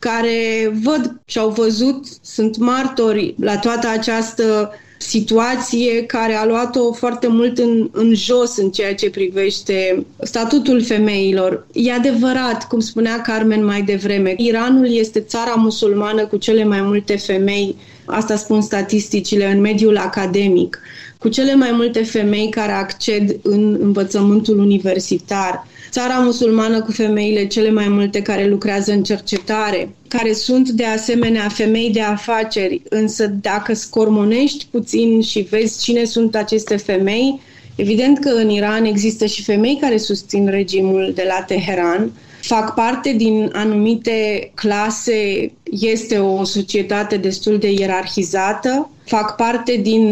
care 0.09 0.71
văd 0.83 1.21
și 1.25 1.37
au 1.37 1.49
văzut, 1.49 2.05
sunt 2.21 2.57
martori 2.57 3.35
la 3.39 3.57
toată 3.57 3.87
această 3.87 4.71
situație 4.97 6.05
care 6.05 6.33
a 6.33 6.45
luat-o 6.45 6.91
foarte 6.93 7.27
mult 7.27 7.57
în, 7.57 7.89
în 7.91 8.13
jos 8.15 8.57
în 8.57 8.69
ceea 8.69 8.95
ce 8.95 9.09
privește 9.09 10.05
statutul 10.23 10.83
femeilor. 10.83 11.67
E 11.73 11.91
adevărat, 11.93 12.67
cum 12.67 12.79
spunea 12.79 13.21
Carmen 13.21 13.65
mai 13.65 13.81
devreme, 13.81 14.33
Iranul 14.37 14.91
este 14.91 15.19
țara 15.19 15.53
musulmană 15.53 16.25
cu 16.25 16.37
cele 16.37 16.63
mai 16.63 16.81
multe 16.81 17.17
femei, 17.17 17.75
asta 18.05 18.35
spun 18.35 18.61
statisticile, 18.61 19.51
în 19.51 19.59
mediul 19.59 19.97
academic, 19.97 20.79
cu 21.17 21.27
cele 21.27 21.55
mai 21.55 21.71
multe 21.71 22.03
femei 22.03 22.49
care 22.49 22.71
acced 22.71 23.35
în 23.43 23.77
învățământul 23.81 24.59
universitar 24.59 25.67
țara 25.91 26.13
musulmană 26.13 26.81
cu 26.81 26.91
femeile 26.91 27.47
cele 27.47 27.71
mai 27.71 27.87
multe 27.87 28.21
care 28.21 28.47
lucrează 28.47 28.91
în 28.91 29.03
cercetare, 29.03 29.89
care 30.07 30.33
sunt 30.33 30.69
de 30.69 30.85
asemenea 30.85 31.47
femei 31.49 31.89
de 31.91 32.01
afaceri, 32.01 32.81
însă 32.89 33.27
dacă 33.27 33.73
scormonești 33.73 34.67
puțin 34.71 35.21
și 35.21 35.39
vezi 35.39 35.83
cine 35.83 36.03
sunt 36.03 36.35
aceste 36.35 36.75
femei, 36.75 37.39
evident 37.75 38.19
că 38.19 38.29
în 38.29 38.49
Iran 38.49 38.85
există 38.85 39.25
și 39.25 39.43
femei 39.43 39.77
care 39.81 39.97
susțin 39.97 40.47
regimul 40.47 41.11
de 41.15 41.25
la 41.27 41.43
Teheran, 41.43 42.11
fac 42.41 42.73
parte 42.73 43.13
din 43.13 43.49
anumite 43.53 44.51
clase, 44.53 45.51
este 45.63 46.17
o 46.17 46.43
societate 46.43 47.17
destul 47.17 47.57
de 47.57 47.71
ierarhizată, 47.71 48.89
fac 49.05 49.35
parte 49.35 49.75
din 49.75 50.05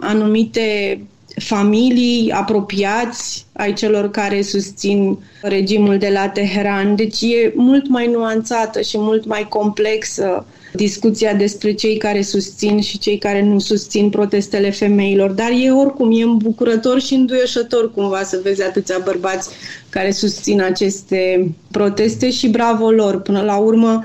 anumite 0.00 0.98
familii 1.38 2.30
apropiați 2.30 3.46
ai 3.52 3.72
celor 3.72 4.10
care 4.10 4.42
susțin 4.42 5.18
regimul 5.42 5.98
de 5.98 6.08
la 6.08 6.28
Teheran. 6.28 6.96
Deci 6.96 7.20
e 7.20 7.52
mult 7.54 7.88
mai 7.88 8.06
nuanțată 8.06 8.80
și 8.80 8.98
mult 8.98 9.24
mai 9.24 9.46
complexă 9.48 10.46
discuția 10.72 11.34
despre 11.34 11.72
cei 11.72 11.96
care 11.96 12.22
susțin 12.22 12.80
și 12.80 12.98
cei 12.98 13.18
care 13.18 13.42
nu 13.42 13.58
susțin 13.58 14.10
protestele 14.10 14.70
femeilor. 14.70 15.30
Dar 15.30 15.50
e 15.50 15.70
oricum, 15.70 16.10
e 16.12 16.22
îmbucurător 16.22 17.00
și 17.00 17.14
înduioșător 17.14 17.92
cumva 17.92 18.22
să 18.22 18.40
vezi 18.42 18.62
atâția 18.62 19.00
bărbați 19.04 19.48
care 19.88 20.10
susțin 20.10 20.62
aceste 20.62 21.50
proteste 21.70 22.30
și 22.30 22.48
bravo 22.48 22.90
lor. 22.90 23.20
Până 23.20 23.42
la 23.42 23.56
urmă, 23.56 24.04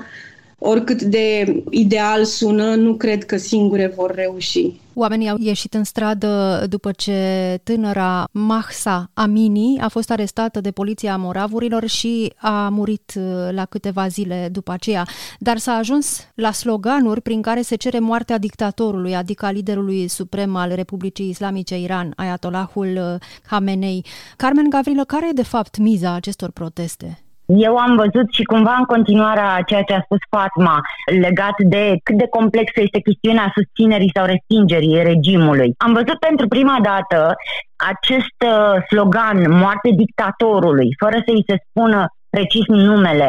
oricât 0.66 1.02
de 1.02 1.56
ideal 1.70 2.24
sună, 2.24 2.74
nu 2.74 2.94
cred 2.94 3.24
că 3.24 3.36
singure 3.36 3.92
vor 3.96 4.14
reuși. 4.14 4.72
Oamenii 4.94 5.28
au 5.28 5.36
ieșit 5.40 5.74
în 5.74 5.84
stradă 5.84 6.64
după 6.68 6.92
ce 6.92 7.14
tânăra 7.62 8.28
Mahsa 8.32 9.10
Amini 9.14 9.78
a 9.80 9.88
fost 9.88 10.10
arestată 10.10 10.60
de 10.60 10.70
poliția 10.70 11.16
moravurilor 11.16 11.86
și 11.86 12.32
a 12.36 12.68
murit 12.68 13.12
uh, 13.16 13.24
la 13.50 13.64
câteva 13.64 14.08
zile 14.08 14.48
după 14.52 14.72
aceea. 14.72 15.06
Dar 15.38 15.58
s-a 15.58 15.72
ajuns 15.72 16.28
la 16.34 16.52
sloganuri 16.52 17.20
prin 17.20 17.42
care 17.42 17.62
se 17.62 17.76
cere 17.76 17.98
moartea 17.98 18.38
dictatorului, 18.38 19.14
adică 19.14 19.46
a 19.46 19.50
liderului 19.50 20.08
suprem 20.08 20.56
al 20.56 20.72
Republicii 20.74 21.28
Islamice 21.28 21.78
Iran, 21.78 22.12
Ayatollahul 22.16 22.96
uh, 22.96 23.26
Khamenei. 23.46 24.04
Carmen 24.36 24.68
Gavrilă, 24.68 25.04
care 25.04 25.28
e 25.28 25.32
de 25.32 25.42
fapt 25.42 25.76
miza 25.78 26.14
acestor 26.14 26.50
proteste? 26.50 27.23
Eu 27.46 27.76
am 27.76 27.96
văzut 27.96 28.32
și 28.32 28.42
cumva 28.42 28.74
în 28.78 28.84
continuarea 28.84 29.62
ceea 29.66 29.82
ce 29.82 29.94
a 29.94 30.00
spus 30.02 30.18
Fatma 30.30 30.80
legat 31.20 31.56
de 31.58 31.96
cât 32.02 32.16
de 32.16 32.26
complexă 32.28 32.80
este 32.80 33.00
chestiunea 33.00 33.52
susținerii 33.54 34.14
sau 34.14 34.24
respingerii 34.24 35.02
regimului. 35.02 35.74
Am 35.76 35.92
văzut 35.92 36.18
pentru 36.18 36.48
prima 36.48 36.78
dată 36.82 37.34
acest 37.92 38.38
uh, 38.46 38.82
slogan, 38.90 39.50
moarte 39.58 39.90
dictatorului, 39.96 40.88
fără 40.98 41.16
să 41.24 41.30
îi 41.32 41.44
se 41.46 41.56
spună 41.68 42.06
precis 42.34 42.66
numele, 42.66 43.28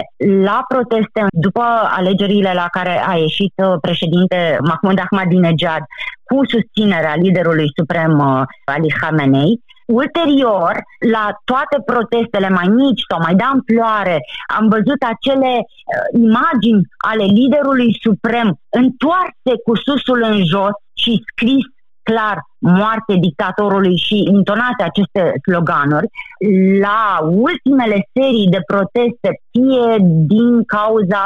la 0.49 0.65
proteste 0.67 1.21
după 1.45 1.65
alegerile 1.99 2.51
la 2.53 2.67
care 2.71 3.03
a 3.07 3.13
ieșit 3.15 3.53
uh, 3.55 3.73
președinte 3.81 4.57
Mahmoud 4.69 4.99
Ahmadinejad 4.99 5.83
cu 6.29 6.37
susținerea 6.53 7.15
liderului 7.15 7.67
suprem 7.77 8.13
uh, 8.19 8.41
Ali 8.65 8.95
Khamenei, 8.99 9.63
Ulterior, 9.87 10.73
la 11.13 11.25
toate 11.43 11.77
protestele 11.85 12.49
mai 12.49 12.67
mici 12.67 13.03
sau 13.09 13.19
mai 13.25 13.35
de 13.35 13.43
amploare, 13.43 14.17
am 14.57 14.65
văzut 14.75 15.01
acele 15.13 15.51
uh, 15.57 16.21
imagini 16.27 16.81
ale 17.09 17.23
liderului 17.23 17.97
suprem 18.05 18.47
întoarse 18.81 19.51
cu 19.65 19.73
susul 19.85 20.21
în 20.31 20.37
jos 20.53 20.75
și 21.03 21.23
scris 21.29 21.63
clar 22.09 22.37
moarte 22.65 23.13
dictatorului 23.27 23.97
și 23.97 24.17
intonate 24.37 24.83
aceste 24.83 25.33
sloganuri, 25.47 26.07
la 26.85 27.19
ultimele 27.21 27.97
serii 28.13 28.53
de 28.55 28.61
proteste, 28.71 29.29
fie 29.51 29.87
din 30.33 30.63
cauza 30.75 31.25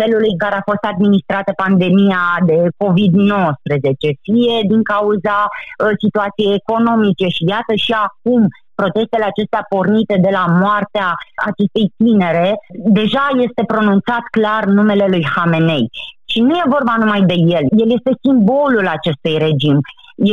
felului 0.00 0.30
în 0.34 0.40
care 0.44 0.56
a 0.56 0.68
fost 0.70 0.84
administrată 0.92 1.52
pandemia 1.64 2.24
de 2.50 2.56
COVID-19, 2.82 4.10
fie 4.28 4.56
din 4.72 4.82
cauza 4.94 5.38
uh, 5.48 5.92
situației 6.04 6.58
economice 6.60 7.26
și 7.36 7.42
iată 7.54 7.74
și 7.84 7.92
acum 8.06 8.42
protestele 8.80 9.24
acestea 9.28 9.66
pornite 9.72 10.16
de 10.26 10.32
la 10.38 10.44
moartea 10.62 11.08
acestei 11.48 11.86
tinere, 12.00 12.48
deja 13.00 13.26
este 13.46 13.62
pronunțat 13.72 14.24
clar 14.36 14.64
numele 14.64 15.06
lui 15.08 15.24
Hamenei. 15.34 15.86
Și 16.30 16.40
nu 16.40 16.52
e 16.54 16.74
vorba 16.76 16.94
numai 16.98 17.22
de 17.30 17.36
el, 17.56 17.64
el 17.82 17.90
este 17.96 18.12
simbolul 18.22 18.86
acestui 18.96 19.36
regim. 19.46 19.78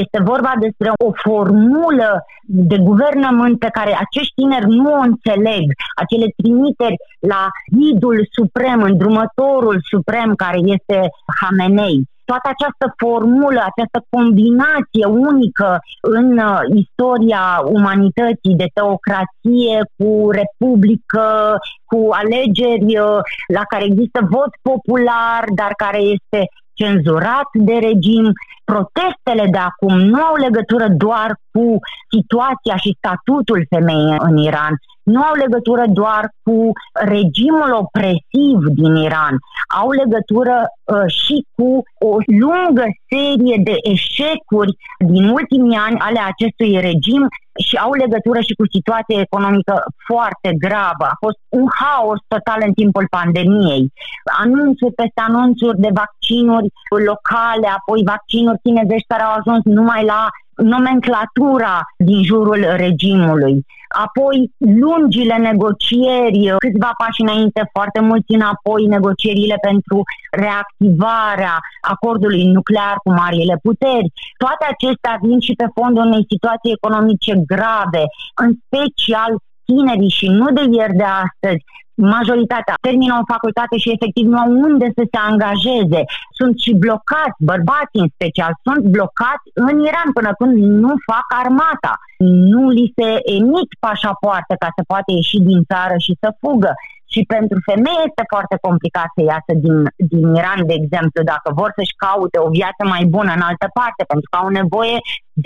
Este 0.03 0.19
vorba 0.31 0.53
despre 0.59 0.89
o 1.05 1.09
formulă 1.25 2.09
de 2.43 2.77
guvernământ 2.89 3.59
pe 3.59 3.69
care 3.77 3.91
acești 4.03 4.33
tineri 4.39 4.67
nu 4.67 4.89
o 4.93 5.05
înțeleg. 5.09 5.65
Acele 6.01 6.27
trimiteri 6.39 6.97
la 7.19 7.43
idul 7.91 8.27
suprem, 8.31 8.81
îndrumătorul 8.81 9.77
suprem 9.91 10.29
care 10.35 10.59
este 10.75 10.97
Hamenei 11.39 11.97
toată 12.29 12.47
această 12.55 12.85
formulă, 13.01 13.59
această 13.71 13.99
combinație 14.15 15.05
unică 15.29 15.69
în 16.17 16.27
uh, 16.37 16.59
istoria 16.83 17.43
umanității 17.77 18.59
de 18.61 18.69
teocrație 18.77 19.75
cu 19.97 20.11
republică, 20.39 21.27
cu 21.91 21.99
alegeri 22.21 22.91
uh, 22.97 23.19
la 23.57 23.63
care 23.71 23.83
există 23.85 24.19
vot 24.35 24.51
popular, 24.69 25.41
dar 25.59 25.71
care 25.83 26.01
este 26.15 26.39
cenzurat 26.77 27.49
de 27.53 27.73
regim. 27.73 28.31
Protestele 28.63 29.45
de 29.51 29.57
acum 29.57 29.95
nu 29.99 30.21
au 30.21 30.35
legătură 30.35 30.87
doar 30.89 31.29
cu 31.51 31.65
situația 32.15 32.75
și 32.75 32.97
statutul 32.99 33.65
femeii 33.69 34.15
în 34.17 34.37
Iran, 34.37 34.73
nu 35.13 35.21
au 35.21 35.35
legătură 35.35 35.83
doar 35.87 36.23
cu 36.43 36.71
regimul 36.93 37.71
opresiv 37.83 38.57
din 38.79 38.95
Iran, 38.95 39.35
au 39.81 39.89
legătură 40.01 40.57
uh, 40.63 41.11
și 41.19 41.45
cu 41.55 41.69
o 42.09 42.15
lungă 42.41 42.85
serie 43.09 43.57
de 43.63 43.75
eșecuri 43.93 44.71
din 45.11 45.25
ultimii 45.29 45.77
ani 45.87 45.97
ale 45.99 46.19
acestui 46.31 46.79
regim 46.89 47.27
și 47.65 47.75
au 47.85 47.91
legătură 48.03 48.39
și 48.47 48.57
cu 48.59 48.65
situația 48.75 49.19
economică 49.27 49.75
foarte 50.07 50.49
gravă. 50.65 51.05
A 51.13 51.21
fost 51.25 51.39
un 51.59 51.67
haos 51.79 52.19
total 52.33 52.59
în 52.67 52.73
timpul 52.79 53.05
pandemiei. 53.17 53.83
Anunțuri 54.43 54.97
peste 55.01 55.21
anunțuri 55.29 55.81
de 55.85 55.91
vaccinuri 56.01 56.67
locale, 57.09 57.67
apoi 57.79 57.99
vaccinuri 58.13 58.63
chinezești 58.63 59.11
care 59.11 59.23
au 59.23 59.33
ajuns 59.37 59.61
numai 59.77 60.01
la 60.13 60.21
nomenclatura 60.57 61.79
din 61.97 62.23
jurul 62.23 62.65
regimului. 62.75 63.65
Apoi 64.05 64.51
lungile 64.57 65.37
negocieri, 65.37 66.55
câțiva 66.57 66.91
pași 66.97 67.21
înainte, 67.21 67.69
foarte 67.73 67.99
mulți 67.99 68.33
înapoi, 68.33 68.85
negocierile 68.85 69.57
pentru 69.61 70.01
reactivarea 70.31 71.55
acordului 71.81 72.43
nuclear 72.51 72.95
cu 73.03 73.11
marile 73.11 73.55
puteri. 73.61 74.11
Toate 74.37 74.65
acestea 74.69 75.17
vin 75.21 75.39
și 75.39 75.53
pe 75.53 75.67
fondul 75.75 76.05
unei 76.05 76.25
situații 76.29 76.75
economice 76.77 77.33
grave, 77.53 78.03
în 78.43 78.49
special 78.65 79.31
tinerii 79.67 80.17
și 80.19 80.27
nu 80.39 80.47
de 80.57 80.63
ieri 80.77 80.99
de 81.01 81.07
astăzi, 81.25 81.63
majoritatea 81.97 82.75
termină 82.81 83.13
o 83.21 83.29
facultate 83.33 83.77
și 83.77 83.93
efectiv 83.95 84.25
nu 84.27 84.37
au 84.43 84.51
unde 84.67 84.87
să 84.97 85.03
se 85.11 85.19
angajeze. 85.29 86.01
Sunt 86.37 86.53
și 86.63 86.71
blocați, 86.85 87.37
bărbații 87.51 88.03
în 88.05 88.09
special, 88.17 88.51
sunt 88.65 88.83
blocați 88.95 89.47
în 89.53 89.75
Iran 89.89 90.09
până 90.17 90.31
când 90.39 90.53
nu 90.83 90.93
fac 91.09 91.27
armata. 91.43 91.93
Nu 92.53 92.63
li 92.69 92.93
se 92.97 93.09
emit 93.37 93.69
pașapoarte 93.85 94.53
ca 94.59 94.69
să 94.75 94.81
poată 94.91 95.09
ieși 95.11 95.39
din 95.49 95.61
țară 95.71 95.95
și 96.05 96.13
să 96.21 96.29
fugă. 96.41 96.71
Și 97.13 97.21
pentru 97.35 97.57
femei 97.69 98.05
este 98.07 98.23
foarte 98.33 98.57
complicat 98.67 99.09
să 99.15 99.21
iasă 99.31 99.51
din, 99.63 99.77
din 100.13 100.25
Iran, 100.39 100.59
de 100.69 100.75
exemplu, 100.81 101.19
dacă 101.33 101.49
vor 101.59 101.69
să-și 101.77 101.99
caute 102.05 102.37
o 102.45 102.49
viață 102.59 102.81
mai 102.93 103.03
bună 103.15 103.31
în 103.35 103.43
altă 103.49 103.67
parte, 103.79 104.01
pentru 104.11 104.27
că 104.29 104.37
au 104.37 104.49
nevoie 104.59 104.97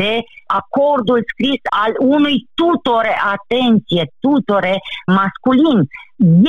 de 0.02 0.14
acordul 0.60 1.20
scris 1.32 1.62
al 1.84 1.94
unui 2.16 2.36
tutore, 2.60 3.14
atenție, 3.36 4.04
tutore 4.24 4.74
masculin. 5.20 5.80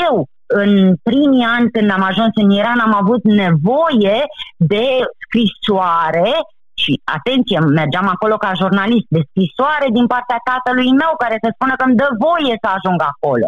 Eu, 0.09 0.16
în 0.46 0.72
primii 1.03 1.46
ani 1.57 1.70
când 1.70 1.90
am 1.90 2.03
ajuns 2.11 2.33
în 2.42 2.51
Iran, 2.51 2.79
am 2.79 2.94
avut 3.03 3.22
nevoie 3.25 4.18
de 4.57 4.85
scrisoare 5.25 6.31
și, 6.83 6.92
atenție, 7.16 7.59
mergeam 7.81 8.07
acolo 8.14 8.37
ca 8.45 8.51
jurnalist, 8.62 9.09
de 9.14 9.23
scrisoare 9.31 9.88
din 9.99 10.07
partea 10.12 10.40
tatălui 10.51 10.90
meu 11.03 11.12
care 11.23 11.37
să 11.42 11.49
spună 11.51 11.73
că 11.77 11.85
îmi 11.87 11.99
dă 12.03 12.09
voie 12.25 12.55
să 12.62 12.68
ajung 12.77 13.01
acolo. 13.12 13.47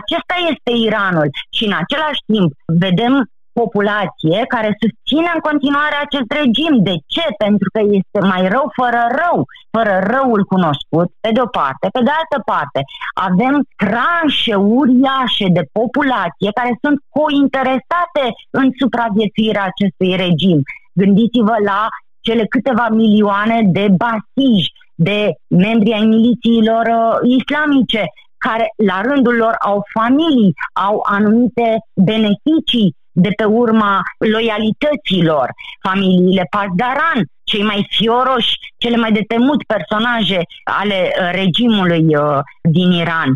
Acesta 0.00 0.36
este 0.52 0.70
Iranul 0.86 1.28
și 1.56 1.62
în 1.68 1.74
același 1.82 2.22
timp 2.32 2.50
vedem 2.84 3.14
populație 3.60 4.38
care 4.54 4.70
susține 4.82 5.30
în 5.34 5.42
continuare 5.48 5.96
acest 6.00 6.28
regim. 6.40 6.74
De 6.88 6.96
ce? 7.14 7.26
Pentru 7.44 7.68
că 7.74 7.80
este 7.98 8.18
mai 8.32 8.42
rău 8.54 8.66
fără 8.80 9.02
rău, 9.20 9.38
fără 9.74 9.94
răul 10.14 10.42
cunoscut, 10.52 11.08
pe 11.24 11.30
de 11.36 11.40
o 11.46 11.48
parte. 11.60 11.86
Pe 11.96 12.02
de 12.06 12.12
altă 12.20 12.38
parte, 12.52 12.80
avem 13.28 13.54
tranșe 13.82 14.54
uriașe 14.78 15.46
de 15.56 15.62
populație 15.78 16.56
care 16.58 16.72
sunt 16.84 16.98
cointeresate 17.18 18.24
în 18.60 18.66
supraviețuirea 18.80 19.64
acestui 19.70 20.10
regim. 20.24 20.58
Gândiți-vă 21.00 21.56
la 21.70 21.80
cele 22.26 22.44
câteva 22.46 22.86
milioane 22.88 23.58
de 23.64 23.86
basiji, 24.02 24.72
de 24.94 25.32
membri 25.46 25.92
ai 25.92 26.04
milițiilor 26.04 26.84
uh, 26.86 27.36
islamice, 27.38 28.02
care 28.38 28.66
la 28.90 29.00
rândul 29.00 29.36
lor 29.36 29.54
au 29.58 29.78
familii, 29.98 30.54
au 30.72 31.02
anumite 31.16 31.78
beneficii 31.94 32.94
de 33.12 33.30
pe 33.36 33.44
urma 33.44 34.00
loialităților, 34.18 35.48
familiile 35.88 36.46
Pazdaran, 36.50 37.20
cei 37.44 37.62
mai 37.62 37.86
fioroși, 37.90 38.52
cele 38.76 38.96
mai 38.96 39.12
de 39.12 39.24
temut 39.28 39.60
personaje 39.74 40.40
ale 40.80 40.98
uh, 41.10 41.28
regimului 41.32 42.16
uh, 42.16 42.38
din 42.62 42.90
Iran. 42.90 43.30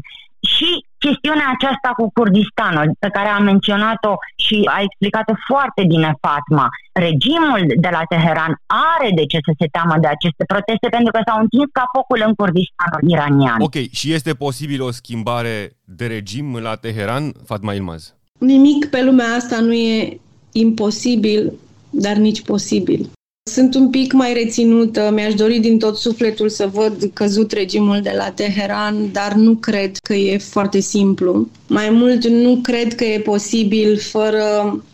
Și 0.55 0.85
chestiunea 1.05 1.49
aceasta 1.57 1.91
cu 1.99 2.05
Kurdistanul, 2.19 2.89
pe 3.05 3.11
care 3.17 3.29
a 3.29 3.47
menționat-o 3.51 4.15
și 4.45 4.57
a 4.75 4.79
explicat-o 4.87 5.35
foarte 5.51 5.83
bine 5.93 6.11
Fatma, 6.25 6.67
regimul 6.93 7.63
de 7.85 7.91
la 7.97 8.03
Teheran 8.13 8.53
are 8.97 9.09
de 9.19 9.25
ce 9.31 9.39
să 9.47 9.53
se 9.61 9.67
teamă 9.75 9.95
de 10.01 10.11
aceste 10.17 10.45
proteste 10.53 10.89
pentru 10.97 11.11
că 11.15 11.21
s-au 11.27 11.39
întins 11.45 11.69
ca 11.79 11.85
focul 11.97 12.21
în 12.27 12.35
Kurdistanul 12.41 13.03
iranian. 13.15 13.61
Ok, 13.69 13.77
și 13.99 14.13
este 14.17 14.33
posibil 14.45 14.81
o 14.83 14.91
schimbare 15.01 15.57
de 15.85 16.07
regim 16.07 16.47
la 16.67 16.75
Teheran, 16.85 17.25
Fatma 17.51 17.73
Ilmaz? 17.75 18.15
Nimic 18.39 18.87
pe 18.95 19.01
lumea 19.03 19.31
asta 19.41 19.61
nu 19.61 19.73
e 19.73 20.21
imposibil, 20.53 21.53
dar 21.91 22.17
nici 22.17 22.43
posibil. 22.43 23.11
Sunt 23.43 23.75
un 23.75 23.91
pic 23.91 24.13
mai 24.13 24.33
reținută, 24.33 25.11
mi-aș 25.15 25.35
dori 25.35 25.59
din 25.59 25.79
tot 25.79 25.97
sufletul 25.97 26.49
să 26.49 26.71
văd 26.73 27.11
căzut 27.13 27.53
regimul 27.53 28.01
de 28.01 28.13
la 28.17 28.31
Teheran, 28.31 29.13
dar 29.13 29.33
nu 29.33 29.55
cred 29.55 29.97
că 29.97 30.15
e 30.15 30.39
foarte 30.39 30.81
simplu. 30.81 31.49
Mai 31.67 31.91
mult, 31.91 32.27
nu 32.27 32.59
cred 32.63 32.95
că 32.95 33.05
e 33.05 33.21
posibil 33.21 33.99
fără 33.99 34.45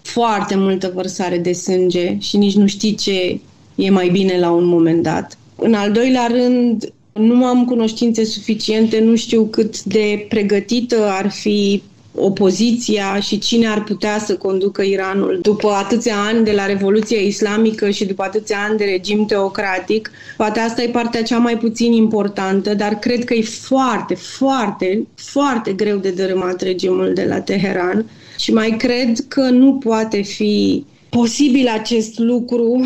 foarte 0.02 0.56
multă 0.56 0.92
vărsare 0.94 1.38
de 1.38 1.52
sânge 1.52 2.16
și 2.18 2.36
nici 2.36 2.54
nu 2.54 2.66
știi 2.66 2.94
ce 2.94 3.40
e 3.74 3.90
mai 3.90 4.08
bine 4.08 4.38
la 4.38 4.50
un 4.50 4.64
moment 4.64 5.02
dat. 5.02 5.38
În 5.56 5.74
al 5.74 5.92
doilea 5.92 6.26
rând, 6.26 6.92
nu 7.12 7.44
am 7.44 7.64
cunoștințe 7.64 8.24
suficiente, 8.24 9.00
nu 9.00 9.16
știu 9.16 9.44
cât 9.44 9.82
de 9.82 10.26
pregătită 10.28 11.06
ar 11.08 11.30
fi 11.30 11.82
opoziția 12.16 13.20
și 13.20 13.38
cine 13.38 13.66
ar 13.66 13.84
putea 13.84 14.18
să 14.18 14.36
conducă 14.36 14.82
Iranul 14.82 15.38
după 15.42 15.68
atâția 15.68 16.14
ani 16.28 16.44
de 16.44 16.52
la 16.52 16.66
Revoluția 16.66 17.20
Islamică 17.20 17.90
și 17.90 18.04
după 18.04 18.22
atâția 18.22 18.56
ani 18.68 18.78
de 18.78 18.84
regim 18.84 19.26
teocratic. 19.26 20.10
Poate 20.36 20.60
asta 20.60 20.82
e 20.82 20.88
partea 20.88 21.22
cea 21.22 21.38
mai 21.38 21.58
puțin 21.58 21.92
importantă, 21.92 22.74
dar 22.74 22.94
cred 22.94 23.24
că 23.24 23.34
e 23.34 23.42
foarte, 23.42 24.14
foarte, 24.14 25.06
foarte 25.14 25.72
greu 25.72 25.96
de 25.96 26.10
dărâmat 26.10 26.60
regimul 26.60 27.12
de 27.14 27.24
la 27.24 27.40
Teheran 27.40 28.06
și 28.38 28.52
mai 28.52 28.76
cred 28.78 29.18
că 29.28 29.40
nu 29.40 29.74
poate 29.74 30.22
fi 30.22 30.84
posibil 31.08 31.68
acest 31.68 32.18
lucru 32.18 32.84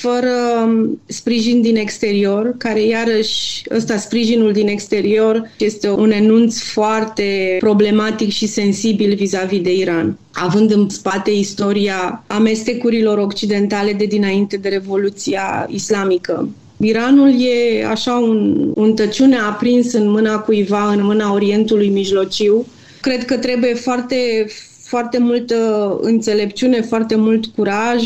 fără 0.00 0.68
sprijin 1.06 1.60
din 1.60 1.76
exterior, 1.76 2.54
care 2.58 2.82
iarăși 2.82 3.62
ăsta 3.76 3.96
sprijinul 3.96 4.52
din 4.52 4.68
exterior 4.68 5.50
este 5.58 5.90
un 5.90 6.10
enunț 6.10 6.60
foarte 6.60 7.56
problematic 7.58 8.30
și 8.30 8.46
sensibil 8.46 9.14
vis-a-vis 9.14 9.60
de 9.60 9.74
Iran. 9.74 10.18
Având 10.32 10.70
în 10.70 10.88
spate 10.88 11.30
istoria 11.30 12.24
amestecurilor 12.26 13.18
occidentale 13.18 13.92
de 13.92 14.04
dinainte 14.04 14.56
de 14.56 14.68
Revoluția 14.68 15.66
Islamică, 15.70 16.48
Iranul 16.80 17.42
e 17.42 17.84
așa 17.84 18.12
un, 18.12 18.70
un 18.74 18.94
tăciune 18.94 19.36
aprins 19.36 19.92
în 19.92 20.10
mâna 20.10 20.38
cuiva, 20.38 20.92
în 20.92 21.04
mâna 21.04 21.32
Orientului 21.32 21.88
Mijlociu. 21.88 22.66
Cred 23.00 23.24
că 23.24 23.36
trebuie 23.36 23.74
foarte, 23.74 24.46
foarte 24.82 25.18
multă 25.18 25.98
înțelepciune, 26.00 26.80
foarte 26.80 27.16
mult 27.16 27.46
curaj, 27.46 28.02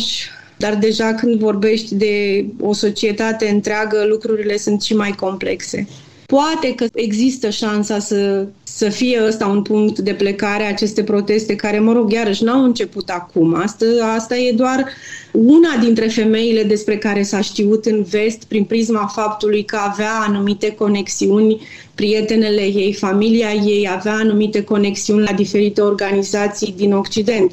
dar 0.62 0.77
deja 0.77 1.14
când 1.14 1.38
vorbești 1.38 1.94
de 1.94 2.44
o 2.61 2.72
societate 2.72 3.48
întreagă, 3.48 4.05
lucrurile 4.09 4.57
sunt 4.57 4.83
și 4.83 4.94
mai 4.94 5.11
complexe. 5.11 5.88
Poate 6.27 6.75
că 6.75 6.87
există 6.94 7.51
șansa 7.51 7.98
să, 7.98 8.46
să 8.62 8.88
fie 8.88 9.20
ăsta 9.27 9.46
un 9.46 9.62
punct 9.62 9.98
de 9.98 10.12
plecare, 10.12 10.64
aceste 10.64 11.03
proteste 11.03 11.57
care, 11.57 11.79
mă 11.79 11.92
rog, 11.92 12.12
iarăși 12.12 12.44
n-au 12.44 12.64
început 12.64 13.09
acum. 13.09 13.55
Asta, 13.55 13.87
asta 14.14 14.37
e 14.37 14.53
doar 14.53 14.85
una 15.33 15.77
dintre 15.81 16.07
femeile 16.07 16.62
despre 16.62 16.98
care 16.98 17.22
s-a 17.22 17.40
știut 17.40 17.85
în 17.87 18.03
vest 18.03 18.44
prin 18.44 18.64
prisma 18.64 19.11
faptului 19.14 19.64
că 19.64 19.77
avea 19.77 20.12
anumite 20.27 20.75
conexiuni, 20.75 21.61
prietenele 21.94 22.62
ei, 22.62 22.92
familia 22.92 23.53
ei 23.53 23.88
avea 23.96 24.14
anumite 24.14 24.62
conexiuni 24.64 25.25
la 25.25 25.33
diferite 25.33 25.81
organizații 25.81 26.75
din 26.77 26.92
Occident. 26.92 27.53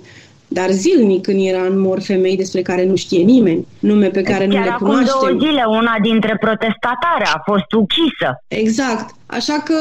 Dar 0.52 0.70
zilnic 0.72 1.28
în 1.28 1.38
Iran 1.38 1.80
mor 1.80 2.02
femei 2.02 2.38
despre 2.38 2.62
care 2.62 2.86
nu 2.86 2.96
știe 2.96 3.24
nimeni, 3.24 3.68
nume 3.80 4.08
pe 4.08 4.22
care 4.22 4.48
Chiar 4.48 4.58
nu 4.58 4.64
le 4.64 4.76
cunoaștem. 4.80 5.06
Chiar 5.06 5.16
acum 5.16 5.38
două 5.38 5.50
zile, 5.50 5.64
una 5.68 5.96
dintre 6.02 6.38
protestatare 6.40 7.26
a 7.34 7.42
fost 7.46 7.72
ucisă. 7.72 8.44
Exact. 8.48 9.16
Așa 9.26 9.62
că 9.66 9.76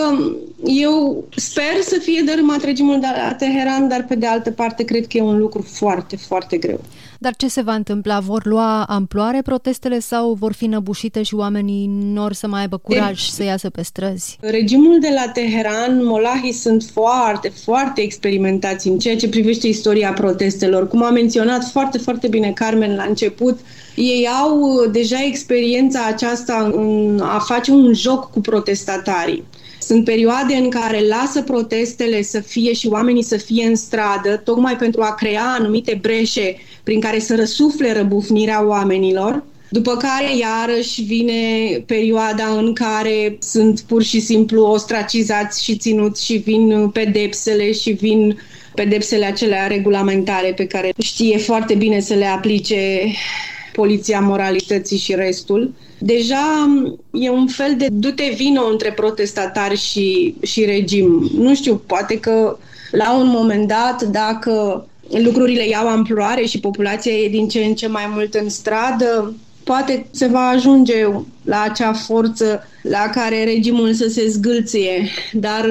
eu 0.65 1.25
sper 1.37 1.81
să 1.81 1.99
fie 2.03 2.23
dărâmat 2.27 2.65
regimul 2.65 3.01
de 3.01 3.07
la 3.17 3.35
Teheran, 3.35 3.89
dar 3.89 4.05
pe 4.09 4.15
de 4.15 4.27
altă 4.27 4.51
parte 4.51 4.85
cred 4.85 5.07
că 5.07 5.17
e 5.17 5.23
un 5.23 5.39
lucru 5.39 5.63
foarte, 5.63 6.17
foarte 6.17 6.57
greu. 6.57 6.81
Dar 7.21 7.37
ce 7.37 7.49
se 7.49 7.61
va 7.61 7.75
întâmpla? 7.75 8.21
Vor 8.21 8.47
lua 8.47 8.85
amploare 8.85 9.43
protestele 9.43 9.99
sau 9.99 10.33
vor 10.33 10.53
fi 10.53 10.67
năbușite 10.67 11.23
și 11.23 11.35
oamenii 11.35 11.87
nor 11.87 12.33
să 12.33 12.47
mai 12.47 12.61
aibă 12.61 12.77
curaj 12.77 13.25
de... 13.25 13.31
să 13.33 13.43
iasă 13.43 13.71
pe 13.71 13.83
străzi? 13.83 14.37
Regimul 14.41 14.99
de 15.01 15.09
la 15.15 15.31
Teheran, 15.33 16.05
molahii 16.05 16.53
sunt 16.53 16.83
foarte, 16.93 17.53
foarte 17.65 18.01
experimentați 18.01 18.89
în 18.89 18.99
ceea 18.99 19.17
ce 19.17 19.29
privește 19.29 19.67
istoria 19.67 20.13
protestelor. 20.13 20.89
Cum 20.89 21.03
a 21.03 21.11
menționat 21.11 21.65
foarte, 21.65 21.99
foarte 21.99 22.29
bine 22.29 22.51
Carmen 22.51 22.95
la 22.95 23.05
început, 23.09 23.59
ei 23.95 24.29
au 24.43 24.87
deja 24.93 25.25
experiența 25.27 26.01
aceasta 26.07 26.71
în 26.73 27.21
a 27.23 27.39
face 27.39 27.71
un 27.71 27.95
joc 27.95 28.31
cu 28.31 28.41
protestatarii. 28.41 29.45
Sunt 29.81 30.05
perioade 30.05 30.55
în 30.55 30.71
care 30.71 31.07
lasă 31.09 31.43
protestele 31.43 32.23
să 32.23 32.41
fie 32.41 32.73
și 32.73 32.87
oamenii 32.87 33.23
să 33.23 33.37
fie 33.37 33.67
în 33.67 33.77
stradă, 33.77 34.37
tocmai 34.45 34.77
pentru 34.77 35.03
a 35.03 35.15
crea 35.15 35.45
anumite 35.59 35.99
breșe 36.03 36.57
prin 36.89 37.01
care 37.01 37.19
să 37.19 37.35
răsufle 37.35 37.93
răbufnirea 37.93 38.67
oamenilor, 38.67 39.45
după 39.71 39.97
care 39.97 40.37
iarăși 40.37 41.03
vine 41.03 41.33
perioada 41.87 42.47
în 42.57 42.73
care 42.75 43.39
sunt 43.41 43.81
pur 43.81 44.03
și 44.03 44.21
simplu 44.21 44.63
ostracizați 44.63 45.65
și 45.65 45.77
ținuți 45.77 46.25
și 46.25 46.37
vin 46.37 46.89
pedepsele 46.89 47.73
și 47.73 47.91
vin 47.91 48.39
pedepsele 48.75 49.25
acelea 49.25 49.67
regulamentare 49.67 50.53
pe 50.57 50.67
care 50.67 50.93
știe 51.03 51.39
foarte 51.39 51.75
bine 51.75 52.01
să 52.01 52.15
le 52.15 52.27
aplice 52.27 53.05
poliția 53.73 54.21
moralității 54.21 54.99
și 54.99 55.15
restul. 55.15 55.75
Deja 55.99 56.69
e 57.13 57.31
un 57.31 57.47
fel 57.47 57.75
de 57.79 57.87
du-te 57.91 58.33
vino 58.37 58.63
între 58.71 58.93
protestatari 58.93 59.77
și, 59.77 60.35
și 60.43 60.65
regim. 60.65 61.31
Nu 61.39 61.55
știu, 61.55 61.83
poate 61.87 62.19
că 62.19 62.59
la 62.91 63.17
un 63.19 63.27
moment 63.27 63.69
dat, 63.69 64.03
dacă 64.03 64.87
lucrurile 65.11 65.69
iau 65.69 65.89
amploare 65.89 66.45
și 66.45 66.61
populația 66.61 67.13
e 67.13 67.29
din 67.29 67.49
ce 67.49 67.65
în 67.65 67.75
ce 67.75 67.87
mai 67.87 68.11
mult 68.15 68.35
în 68.35 68.49
stradă, 68.49 69.35
poate 69.65 70.07
se 70.11 70.27
va 70.27 70.49
ajunge 70.49 71.07
la 71.45 71.63
acea 71.63 71.93
forță 71.93 72.63
la 72.83 73.11
care 73.13 73.45
regimul 73.45 73.93
să 73.93 74.09
se 74.09 74.29
zgâlție. 74.29 75.09
Dar, 75.33 75.69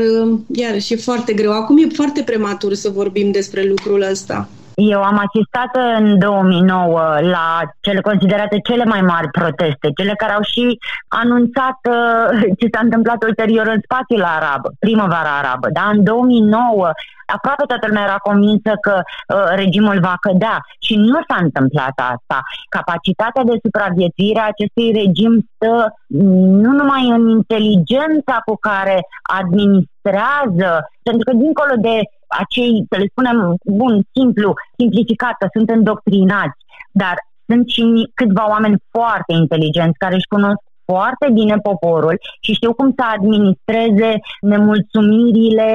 iarăși, 0.54 0.94
e 0.94 0.96
foarte 0.96 1.34
greu. 1.34 1.52
Acum 1.52 1.78
e 1.78 1.88
foarte 1.94 2.22
prematur 2.22 2.74
să 2.74 2.90
vorbim 2.90 3.32
despre 3.32 3.64
lucrul 3.64 4.02
ăsta. 4.12 4.50
Eu 4.80 5.02
am 5.02 5.22
asistat 5.28 5.72
în 6.00 6.20
2009 6.20 7.00
la 7.22 7.62
cele 7.80 8.02
considerate 8.02 8.60
cele 8.60 8.84
mai 8.84 9.02
mari 9.02 9.30
proteste, 9.32 9.92
cele 9.96 10.14
care 10.18 10.34
au 10.34 10.42
și 10.42 10.78
anunțat 11.08 11.80
uh, 11.90 12.42
ce 12.60 12.68
s-a 12.74 12.80
întâmplat 12.84 13.24
ulterior 13.24 13.68
în 13.68 13.80
spațiul 13.84 14.24
arab, 14.24 14.62
primăvara 14.80 15.38
arabă. 15.38 15.68
Da? 15.72 15.90
În 15.94 16.04
2009 16.04 16.90
aproape 17.26 17.64
toată 17.68 17.86
lumea 17.88 18.04
era 18.04 18.26
convinsă 18.30 18.72
că 18.82 19.02
uh, 19.02 19.48
regimul 19.56 20.00
va 20.00 20.16
cădea 20.22 20.58
și 20.80 20.96
nu 20.96 21.20
s-a 21.28 21.38
întâmplat 21.42 21.96
asta. 21.96 22.40
Capacitatea 22.70 23.44
de 23.44 23.60
supraviețuire 23.64 24.40
a 24.40 24.54
acestui 24.54 24.92
regim 24.92 25.50
stă 25.56 25.94
nu 26.64 26.72
numai 26.72 27.04
în 27.16 27.30
inteligența 27.30 28.42
cu 28.46 28.56
care 28.56 28.98
administrează, 29.40 30.70
pentru 31.04 31.24
că 31.26 31.32
dincolo 31.44 31.74
de 31.88 31.96
acei, 32.28 32.86
să 32.90 32.96
le 33.00 33.08
spunem, 33.12 33.56
bun, 33.66 33.94
simplu, 34.16 34.54
simplificată, 34.78 35.44
sunt 35.56 35.70
îndoctrinați, 35.70 36.58
dar 36.92 37.16
sunt 37.48 37.68
și 37.76 37.84
câțiva 38.14 38.50
oameni 38.50 38.82
foarte 38.92 39.34
inteligenți 39.34 39.98
care 39.98 40.16
își 40.16 40.34
cunosc 40.36 40.62
foarte 40.92 41.28
bine 41.34 41.56
poporul 41.70 42.16
și 42.42 42.54
știu 42.54 42.74
cum 42.74 42.94
să 42.98 43.04
administreze 43.16 44.12
nemulțumirile 44.42 45.70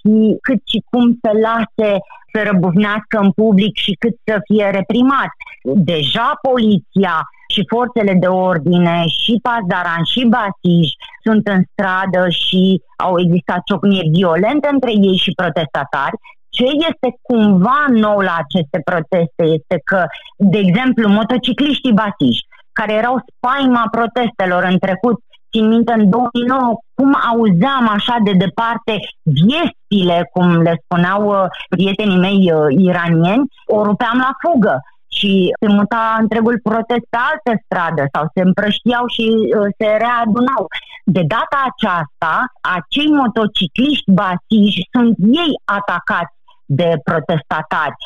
și 0.00 0.36
cât 0.46 0.60
și 0.64 0.78
cum 0.90 1.18
să 1.22 1.30
lase 1.48 1.90
să 2.32 2.40
răbufnească 2.50 3.16
în 3.24 3.30
public 3.30 3.76
și 3.76 3.92
cât 4.02 4.14
să 4.24 4.36
fie 4.44 4.66
reprimat. 4.78 5.30
Deja 5.62 6.38
poliția 6.48 7.16
și 7.52 7.62
forțele 7.72 8.14
de 8.14 8.26
ordine 8.26 9.04
și 9.06 9.32
Pazdaran 9.46 10.04
și 10.12 10.22
Basij 10.34 10.88
sunt 11.24 11.46
în 11.46 11.62
stradă 11.72 12.22
și 12.28 12.82
au 12.96 13.20
existat 13.20 13.60
ciocniri 13.64 14.14
violente 14.18 14.68
între 14.72 14.90
ei 14.90 15.16
și 15.24 15.38
protestatari. 15.40 16.16
Ce 16.56 16.64
este 16.88 17.08
cumva 17.22 17.84
nou 17.88 18.18
la 18.18 18.36
aceste 18.44 18.78
proteste 18.84 19.42
este 19.58 19.76
că, 19.84 20.04
de 20.36 20.58
exemplu, 20.58 21.08
motocicliștii 21.08 21.98
Basij, 22.00 22.38
care 22.72 22.92
erau 22.92 23.16
spaima 23.34 23.84
protestelor 23.90 24.62
în 24.72 24.78
trecut, 24.78 25.18
țin 25.50 25.68
minte 25.68 25.92
în 25.92 26.10
2009 26.10 26.78
cum 26.94 27.16
auzeam 27.32 27.88
așa 27.88 28.16
de 28.24 28.32
departe 28.32 28.94
viestile, 29.22 30.28
cum 30.32 30.60
le 30.60 30.74
spuneau 30.84 31.22
uh, 31.26 31.44
prietenii 31.68 32.24
mei 32.26 32.52
uh, 32.52 32.66
iranieni, 32.88 33.48
o 33.66 33.82
rupeam 33.82 34.18
la 34.18 34.32
fugă 34.42 34.76
și 35.16 35.54
se 35.60 35.68
muta 35.68 36.16
întregul 36.20 36.60
protest 36.62 37.04
pe 37.10 37.18
altă 37.30 37.52
stradă 37.64 38.02
sau 38.14 38.24
se 38.34 38.40
împrăștiau 38.48 39.04
și 39.16 39.26
uh, 39.30 39.68
se 39.78 39.88
readunau. 40.04 40.62
De 41.04 41.22
data 41.34 41.58
aceasta, 41.70 42.32
acei 42.76 43.10
motocicliști 43.20 44.10
basiși 44.20 44.80
sunt 44.92 45.14
ei 45.42 45.52
atacați 45.78 46.34
de 46.78 46.90
protestatari. 47.04 47.96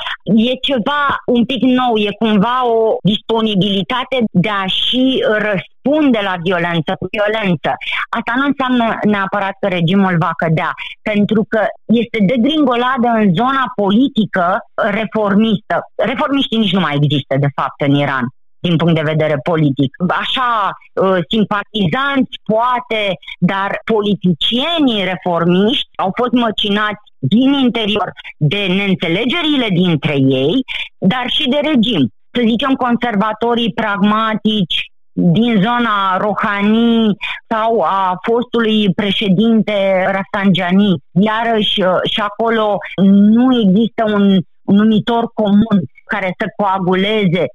E 0.51 0.55
ceva 0.69 1.03
un 1.27 1.45
pic 1.45 1.63
nou, 1.63 1.93
e 1.97 2.11
cumva 2.19 2.57
o 2.77 2.97
disponibilitate 3.03 4.17
de 4.31 4.49
a 4.63 4.67
și 4.67 5.25
răspunde 5.49 6.21
la 6.29 6.35
violență 6.43 6.91
cu 7.01 7.07
violență. 7.17 7.71
Asta 8.19 8.33
nu 8.37 8.45
înseamnă 8.51 8.87
neapărat 9.15 9.55
că 9.61 9.67
regimul 9.69 10.17
va 10.25 10.33
cădea, 10.43 10.73
pentru 11.03 11.41
că 11.49 11.61
este 12.03 12.19
degringoladă 12.33 13.09
în 13.21 13.35
zona 13.41 13.65
politică 13.83 14.47
reformistă. 15.01 15.77
Reformiștii 15.95 16.59
nici 16.59 16.77
nu 16.77 16.81
mai 16.81 16.99
există, 17.01 17.35
de 17.45 17.51
fapt, 17.59 17.79
în 17.87 17.95
Iran 17.95 18.27
din 18.67 18.77
punct 18.77 18.95
de 18.95 19.11
vedere 19.13 19.37
politic. 19.51 19.91
Așa, 20.23 20.53
uh, 20.71 21.19
simpatizanți, 21.33 22.35
poate, 22.53 23.03
dar 23.53 23.71
politicienii 23.95 25.09
reformiști 25.13 25.91
au 26.05 26.11
fost 26.21 26.35
măcinați 26.47 27.05
din 27.29 27.53
interior 27.53 28.13
de 28.37 28.67
neînțelegerile 28.67 29.69
dintre 29.69 30.15
ei, 30.17 30.65
dar 30.99 31.25
și 31.27 31.49
de 31.49 31.61
regim. 31.63 32.09
Să 32.31 32.43
zicem 32.47 32.75
conservatorii 32.75 33.73
pragmatici 33.73 34.93
din 35.13 35.61
zona 35.63 36.17
Rohani 36.17 37.17
sau 37.49 37.81
a 37.81 38.19
fostului 38.23 38.93
președinte 38.95 40.07
Rafsanjani. 40.13 40.99
Iarăși 41.21 41.83
uh, 41.83 41.99
și 42.11 42.21
acolo 42.21 42.77
nu 43.03 43.59
există 43.61 44.05
un, 44.07 44.39
un 44.63 44.77
numitor 44.77 45.25
comun 45.35 45.79
care 46.05 46.35
să 46.39 46.47
coaguleze 46.57 47.47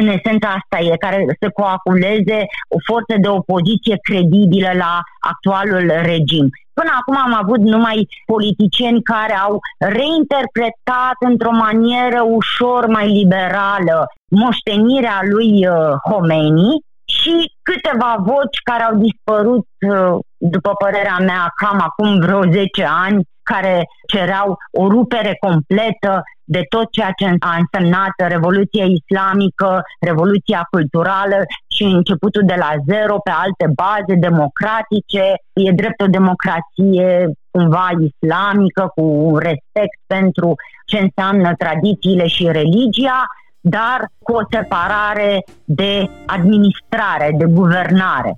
în 0.00 0.06
esența 0.06 0.48
asta 0.48 0.78
e, 0.84 0.96
care 0.96 1.36
să 1.40 1.48
coaculeze 1.50 2.38
o 2.68 2.78
forță 2.86 3.14
de 3.20 3.28
opoziție 3.28 3.96
credibilă 4.02 4.70
la 4.74 5.00
actualul 5.20 5.92
regim. 6.02 6.50
Până 6.78 6.90
acum 7.00 7.16
am 7.16 7.34
avut 7.42 7.60
numai 7.60 8.08
politicieni 8.26 9.02
care 9.02 9.36
au 9.46 9.60
reinterpretat 9.78 11.18
într-o 11.30 11.50
manieră 11.50 12.20
ușor 12.22 12.86
mai 12.86 13.08
liberală 13.08 14.06
moștenirea 14.30 15.20
lui 15.32 15.66
uh, 15.66 15.94
Khomeini 16.02 16.86
și 17.20 17.52
câteva 17.62 18.16
voci 18.18 18.58
care 18.62 18.82
au 18.82 18.94
dispărut, 18.96 19.66
uh, 19.92 20.18
după 20.36 20.72
părerea 20.84 21.18
mea, 21.18 21.52
cam 21.60 21.80
acum 21.80 22.18
vreo 22.20 22.42
10 22.42 22.84
ani, 23.06 23.22
care 23.50 23.84
cereau 24.06 24.56
o 24.80 24.88
rupere 24.88 25.36
completă 25.46 26.22
de 26.44 26.62
tot 26.68 26.86
ceea 26.90 27.12
ce 27.18 27.24
a 27.38 27.52
însemnat 27.62 28.14
Revoluția 28.34 28.84
Islamică, 28.84 29.82
Revoluția 30.00 30.62
Culturală 30.70 31.38
și 31.74 31.82
începutul 31.82 32.42
de 32.46 32.56
la 32.64 32.72
zero 32.90 33.16
pe 33.26 33.32
alte 33.44 33.66
baze 33.82 34.14
democratice. 34.28 35.24
E 35.52 35.80
drept 35.80 36.00
o 36.00 36.14
democrație 36.18 37.08
cumva 37.50 37.88
islamică, 38.08 38.82
cu 38.94 39.06
respect 39.48 39.98
pentru 40.14 40.54
ce 40.86 40.98
înseamnă 40.98 41.54
tradițiile 41.54 42.26
și 42.26 42.44
religia, 42.60 43.20
dar 43.60 44.10
cu 44.18 44.32
o 44.32 44.40
separare 44.50 45.44
de 45.64 46.10
administrare, 46.26 47.34
de 47.38 47.44
guvernare. 47.44 48.34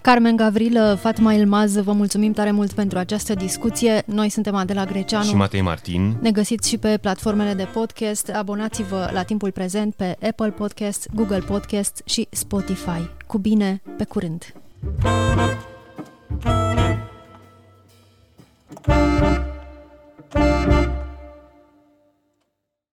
Carmen 0.00 0.36
Gavrilă, 0.36 0.96
Fatma 1.00 1.32
Ilmaz, 1.32 1.82
vă 1.82 1.92
mulțumim 1.92 2.32
tare 2.32 2.50
mult 2.50 2.72
pentru 2.72 2.98
această 2.98 3.34
discuție. 3.34 4.02
Noi 4.06 4.28
suntem 4.28 4.54
Adela 4.54 4.84
Greceanu 4.84 5.24
și 5.24 5.34
Matei 5.34 5.60
Martin. 5.60 6.16
Ne 6.20 6.30
găsiți 6.30 6.68
și 6.68 6.78
pe 6.78 6.98
platformele 7.00 7.54
de 7.54 7.68
podcast. 7.72 8.28
Abonați-vă 8.28 9.10
la 9.12 9.22
timpul 9.22 9.50
prezent 9.50 9.94
pe 9.94 10.16
Apple 10.28 10.50
Podcast, 10.50 11.08
Google 11.14 11.42
Podcast 11.46 12.02
și 12.04 12.26
Spotify. 12.30 13.10
Cu 13.26 13.38
bine, 13.38 13.82
pe 13.96 14.04
curând! 14.04 14.52